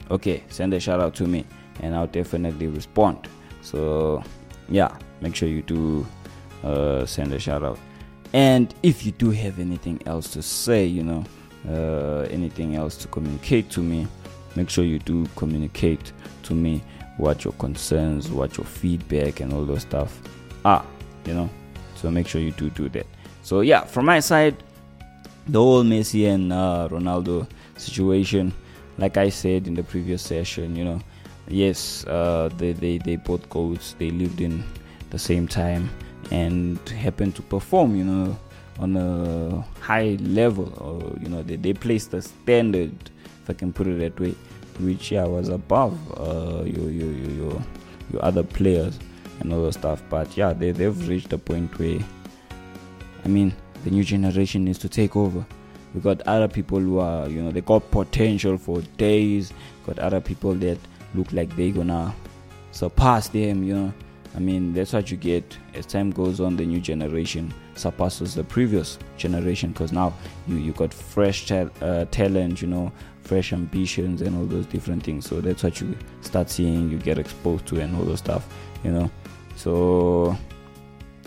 okay, 0.09 0.45
send 0.47 0.73
a 0.73 0.79
shout 0.79 1.01
out 1.01 1.13
to 1.15 1.27
me 1.27 1.45
and 1.81 1.93
I'll 1.93 2.07
definitely 2.07 2.67
respond. 2.67 3.27
So, 3.61 4.23
yeah, 4.69 4.97
make 5.19 5.35
sure 5.35 5.49
you 5.49 5.61
do 5.61 6.07
uh, 6.63 7.05
send 7.05 7.33
a 7.33 7.37
shout 7.37 7.63
out. 7.63 7.77
And 8.31 8.73
if 8.81 9.05
you 9.05 9.11
do 9.11 9.29
have 9.31 9.59
anything 9.59 10.01
else 10.05 10.31
to 10.31 10.41
say, 10.41 10.85
you 10.85 11.03
know, 11.03 11.25
uh, 11.67 12.29
anything 12.31 12.77
else 12.77 12.95
to 12.99 13.09
communicate 13.09 13.69
to 13.71 13.81
me, 13.81 14.07
make 14.55 14.69
sure 14.69 14.85
you 14.85 14.99
do 14.99 15.25
communicate 15.35 16.13
to 16.43 16.53
me 16.53 16.81
what 17.17 17.43
your 17.43 17.51
concerns, 17.55 18.29
what 18.29 18.55
your 18.55 18.65
feedback, 18.65 19.41
and 19.41 19.51
all 19.51 19.65
those 19.65 19.81
stuff 19.81 20.17
are, 20.63 20.85
you 21.25 21.33
know. 21.33 21.49
So 21.95 22.09
make 22.09 22.25
sure 22.25 22.39
you 22.39 22.51
do 22.51 22.69
do 22.69 22.87
that. 22.87 23.05
So, 23.43 23.59
yeah, 23.59 23.83
from 23.83 24.05
my 24.05 24.21
side, 24.21 24.55
the 25.47 25.59
whole 25.59 25.83
Messi 25.83 26.27
and 26.27 26.53
uh, 26.53 26.87
Ronaldo 26.91 27.47
situation, 27.77 28.53
like 28.97 29.17
I 29.17 29.29
said 29.29 29.67
in 29.67 29.73
the 29.73 29.83
previous 29.83 30.21
session, 30.21 30.75
you 30.75 30.85
know, 30.85 30.99
yes, 31.47 32.05
uh, 32.07 32.49
they, 32.57 32.73
they 32.73 32.97
they 32.97 33.15
both 33.15 33.49
goats. 33.49 33.95
They 33.97 34.11
lived 34.11 34.41
in 34.41 34.63
the 35.09 35.19
same 35.19 35.47
time 35.47 35.89
and 36.31 36.77
happened 36.89 37.35
to 37.35 37.41
perform. 37.41 37.95
You 37.95 38.03
know, 38.03 38.39
on 38.79 38.95
a 38.95 39.61
high 39.79 40.17
level, 40.21 40.73
or 40.77 41.17
you 41.21 41.29
know, 41.29 41.43
they 41.43 41.55
they 41.55 41.73
placed 41.73 42.13
a 42.13 42.21
standard, 42.21 42.93
if 43.43 43.49
I 43.49 43.53
can 43.53 43.73
put 43.73 43.87
it 43.87 43.99
that 43.99 44.19
way, 44.19 44.35
which 44.79 45.11
yeah 45.11 45.25
was 45.25 45.49
above 45.49 45.97
uh, 46.19 46.63
your, 46.63 46.89
your 46.89 47.11
your 47.11 47.31
your 47.31 47.61
your 48.11 48.25
other 48.25 48.43
players 48.43 48.99
and 49.39 49.51
all 49.53 49.63
the 49.63 49.73
stuff. 49.73 50.01
But 50.09 50.35
yeah, 50.37 50.53
they 50.53 50.71
they've 50.71 51.07
reached 51.07 51.33
a 51.33 51.37
point 51.37 51.77
where, 51.79 51.99
I 53.25 53.27
mean, 53.27 53.53
the 53.83 53.89
new 53.91 54.03
generation 54.03 54.65
needs 54.65 54.77
to 54.79 54.89
take 54.89 55.15
over. 55.15 55.45
We 55.93 56.01
got 56.01 56.21
other 56.21 56.47
people 56.47 56.79
who 56.79 56.99
are, 56.99 57.27
you 57.27 57.41
know, 57.41 57.51
they 57.51 57.61
got 57.61 57.89
potential 57.91 58.57
for 58.57 58.81
days. 58.97 59.51
Got 59.85 59.99
other 59.99 60.21
people 60.21 60.53
that 60.55 60.77
look 61.13 61.31
like 61.33 61.55
they're 61.55 61.71
gonna 61.71 62.15
surpass 62.71 63.27
them. 63.27 63.63
You 63.63 63.73
know, 63.75 63.93
I 64.35 64.39
mean, 64.39 64.73
that's 64.73 64.93
what 64.93 65.11
you 65.11 65.17
get 65.17 65.57
as 65.73 65.85
time 65.85 66.11
goes 66.11 66.39
on. 66.39 66.55
The 66.55 66.65
new 66.65 66.79
generation 66.79 67.53
surpasses 67.75 68.35
the 68.35 68.43
previous 68.43 68.97
generation 69.17 69.71
because 69.71 69.91
now 69.91 70.13
you 70.47 70.55
you 70.55 70.71
got 70.71 70.93
fresh 70.93 71.47
ta- 71.47 71.69
uh, 71.81 72.05
talent. 72.05 72.61
You 72.61 72.69
know, 72.69 72.91
fresh 73.23 73.51
ambitions 73.51 74.21
and 74.21 74.35
all 74.37 74.45
those 74.45 74.65
different 74.65 75.03
things. 75.03 75.25
So 75.25 75.41
that's 75.41 75.63
what 75.63 75.81
you 75.81 75.97
start 76.21 76.49
seeing. 76.49 76.89
You 76.89 76.97
get 76.97 77.17
exposed 77.17 77.65
to 77.67 77.79
and 77.81 77.95
all 77.95 78.03
those 78.03 78.19
stuff. 78.19 78.47
You 78.83 78.91
know, 78.91 79.11
so 79.55 80.37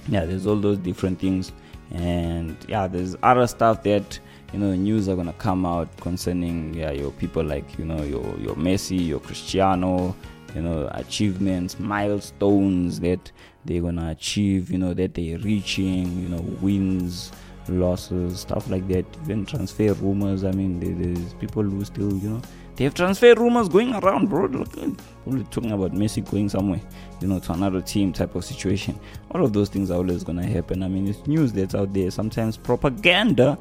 yeah, 0.08 0.24
there's 0.24 0.46
all 0.46 0.56
those 0.56 0.78
different 0.78 1.18
things, 1.18 1.52
and 1.92 2.56
yeah, 2.68 2.86
there's 2.86 3.16
other 3.22 3.46
stuff 3.46 3.82
that 3.84 4.18
you 4.52 4.58
know 4.58 4.74
news 4.74 5.08
are 5.08 5.16
gonna 5.16 5.32
come 5.34 5.66
out 5.66 5.94
concerning 5.98 6.74
yeah 6.74 6.92
your 6.92 7.10
people 7.12 7.42
like 7.44 7.78
you 7.78 7.84
know 7.84 8.02
your 8.02 8.36
your 8.38 8.54
Messi, 8.54 9.06
your 9.06 9.20
Cristiano, 9.20 10.14
you 10.54 10.62
know 10.62 10.88
achievements, 10.92 11.78
milestones 11.78 13.00
that 13.00 13.30
they're 13.64 13.82
gonna 13.82 14.10
achieve, 14.10 14.70
you 14.70 14.78
know 14.78 14.94
that 14.94 15.14
they're 15.14 15.38
reaching, 15.38 16.22
you 16.22 16.28
know 16.28 16.42
wins, 16.60 17.32
losses, 17.68 18.40
stuff 18.40 18.68
like 18.70 18.86
that. 18.88 19.04
Even 19.24 19.44
transfer 19.46 19.92
rumors. 19.94 20.44
I 20.44 20.52
mean, 20.52 20.80
there's 20.80 21.34
people 21.34 21.62
who 21.62 21.84
still 21.84 22.12
you 22.16 22.30
know 22.30 22.42
they 22.76 22.84
have 22.84 22.94
transfer 22.94 23.34
rumors 23.34 23.68
going 23.68 23.94
around, 23.94 24.28
bro. 24.28 24.46
Look, 24.46 24.72
probably 24.72 25.44
talking 25.44 25.72
about 25.72 25.92
Messi 25.92 26.28
going 26.28 26.48
somewhere, 26.48 26.80
you 27.20 27.28
know, 27.28 27.38
to 27.38 27.52
another 27.52 27.80
team 27.80 28.12
type 28.12 28.34
of 28.34 28.44
situation. 28.44 28.98
All 29.30 29.44
of 29.44 29.52
those 29.52 29.68
things 29.68 29.90
are 29.90 29.98
always 29.98 30.24
gonna 30.24 30.46
happen. 30.46 30.82
I 30.82 30.88
mean, 30.88 31.06
it's 31.08 31.26
news 31.26 31.52
that's 31.52 31.74
out 31.74 31.92
there. 31.92 32.10
Sometimes 32.10 32.56
propaganda, 32.56 33.58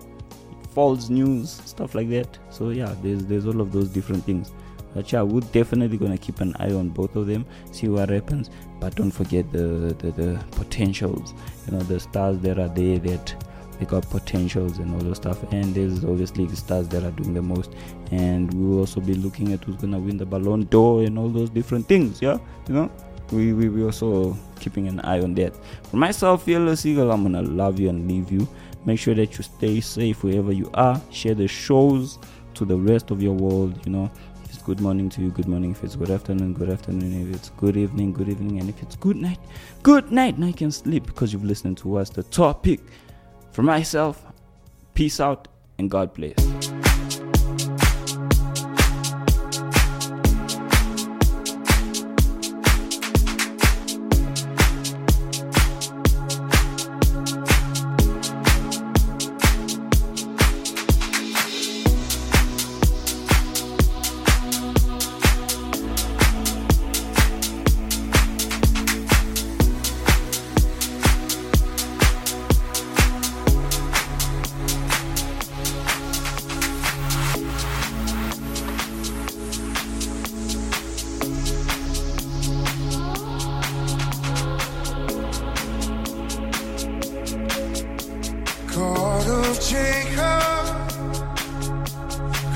false 0.73 1.09
news, 1.09 1.51
stuff 1.65 1.93
like 1.93 2.09
that. 2.09 2.37
So 2.49 2.69
yeah, 2.69 2.95
there's 3.03 3.25
there's 3.25 3.45
all 3.45 3.61
of 3.61 3.71
those 3.71 3.89
different 3.89 4.23
things. 4.23 4.51
But 4.95 5.11
yeah, 5.11 5.21
we're 5.21 5.41
definitely 5.41 5.97
gonna 5.97 6.17
keep 6.17 6.41
an 6.41 6.55
eye 6.59 6.73
on 6.73 6.89
both 6.89 7.15
of 7.15 7.27
them, 7.27 7.45
see 7.71 7.87
what 7.87 8.09
happens. 8.09 8.49
But 8.79 8.95
don't 8.95 9.11
forget 9.11 9.51
the 9.51 9.95
the, 9.99 10.11
the 10.11 10.43
potentials, 10.51 11.33
you 11.67 11.73
know, 11.73 11.83
the 11.83 11.99
stars 11.99 12.39
that 12.39 12.57
are 12.57 12.69
there 12.69 12.97
that 12.99 13.35
they 13.79 13.85
got 13.85 14.09
potentials 14.09 14.77
and 14.77 14.93
all 14.93 14.99
those 14.99 15.17
stuff. 15.17 15.43
And 15.51 15.73
there's 15.73 16.03
obviously 16.03 16.45
the 16.45 16.55
stars 16.55 16.87
that 16.89 17.03
are 17.03 17.11
doing 17.11 17.33
the 17.33 17.41
most. 17.41 17.71
And 18.11 18.53
we 18.53 18.65
will 18.65 18.79
also 18.79 19.01
be 19.01 19.15
looking 19.15 19.53
at 19.53 19.63
who's 19.63 19.75
gonna 19.75 19.99
win 19.99 20.17
the 20.17 20.25
Ballon 20.25 20.63
d'Or 20.65 21.03
and 21.03 21.17
all 21.17 21.29
those 21.29 21.49
different 21.49 21.87
things. 21.87 22.21
Yeah, 22.21 22.37
you 22.67 22.73
know, 22.73 22.91
we 23.31 23.53
we 23.53 23.69
we 23.69 23.83
also 23.83 24.37
keeping 24.59 24.87
an 24.87 24.99
eye 25.01 25.21
on 25.21 25.33
that. 25.35 25.55
For 25.85 25.97
myself, 25.97 26.43
Fearless 26.43 26.85
Eagle, 26.85 27.11
I'm 27.11 27.23
gonna 27.23 27.41
love 27.41 27.79
you 27.79 27.89
and 27.89 28.07
leave 28.07 28.31
you. 28.31 28.47
Make 28.85 28.99
sure 28.99 29.15
that 29.15 29.37
you 29.37 29.43
stay 29.43 29.79
safe 29.79 30.23
wherever 30.23 30.51
you 30.51 30.69
are. 30.73 31.01
Share 31.09 31.35
the 31.35 31.47
shows 31.47 32.19
to 32.55 32.65
the 32.65 32.77
rest 32.77 33.11
of 33.11 33.21
your 33.21 33.33
world. 33.33 33.79
You 33.85 33.91
know, 33.93 34.11
good 34.65 34.79
morning 34.79 35.09
to 35.09 35.21
you, 35.21 35.29
good 35.29 35.47
morning. 35.47 35.71
If 35.71 35.83
it's 35.83 35.95
good 35.95 36.09
afternoon, 36.09 36.53
good 36.53 36.69
afternoon. 36.69 37.29
If 37.29 37.35
it's 37.35 37.49
good 37.49 37.75
evening, 37.75 38.13
good 38.13 38.29
evening. 38.29 38.59
And 38.59 38.69
if 38.69 38.81
it's 38.81 38.95
good 38.95 39.17
night, 39.17 39.39
good 39.81 40.11
night. 40.11 40.39
Now 40.39 40.47
you 40.47 40.53
can 40.53 40.71
sleep 40.71 41.05
because 41.05 41.33
you've 41.33 41.43
listened 41.43 41.77
to 41.79 41.97
us. 41.97 42.09
The 42.09 42.23
topic. 42.23 42.79
For 43.53 43.61
myself, 43.61 44.25
peace 44.95 45.19
out 45.19 45.47
and 45.77 45.87
God 45.89 46.11
bless. 46.15 46.72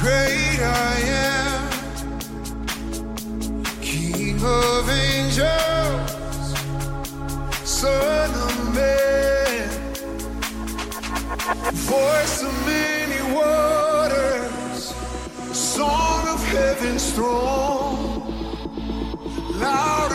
Great 0.07 0.59
I 0.59 0.95
am, 1.31 1.67
King 3.81 4.39
of 4.41 4.89
angels, 4.89 6.49
Son 7.65 8.29
of 8.47 8.55
man, 8.73 9.69
voice 11.73 12.37
of 12.47 12.53
many 12.65 13.21
waters, 13.35 14.81
song 15.51 16.21
of 16.33 16.39
heaven's 16.55 17.05
throne, 17.11 18.07
louder 19.59 20.06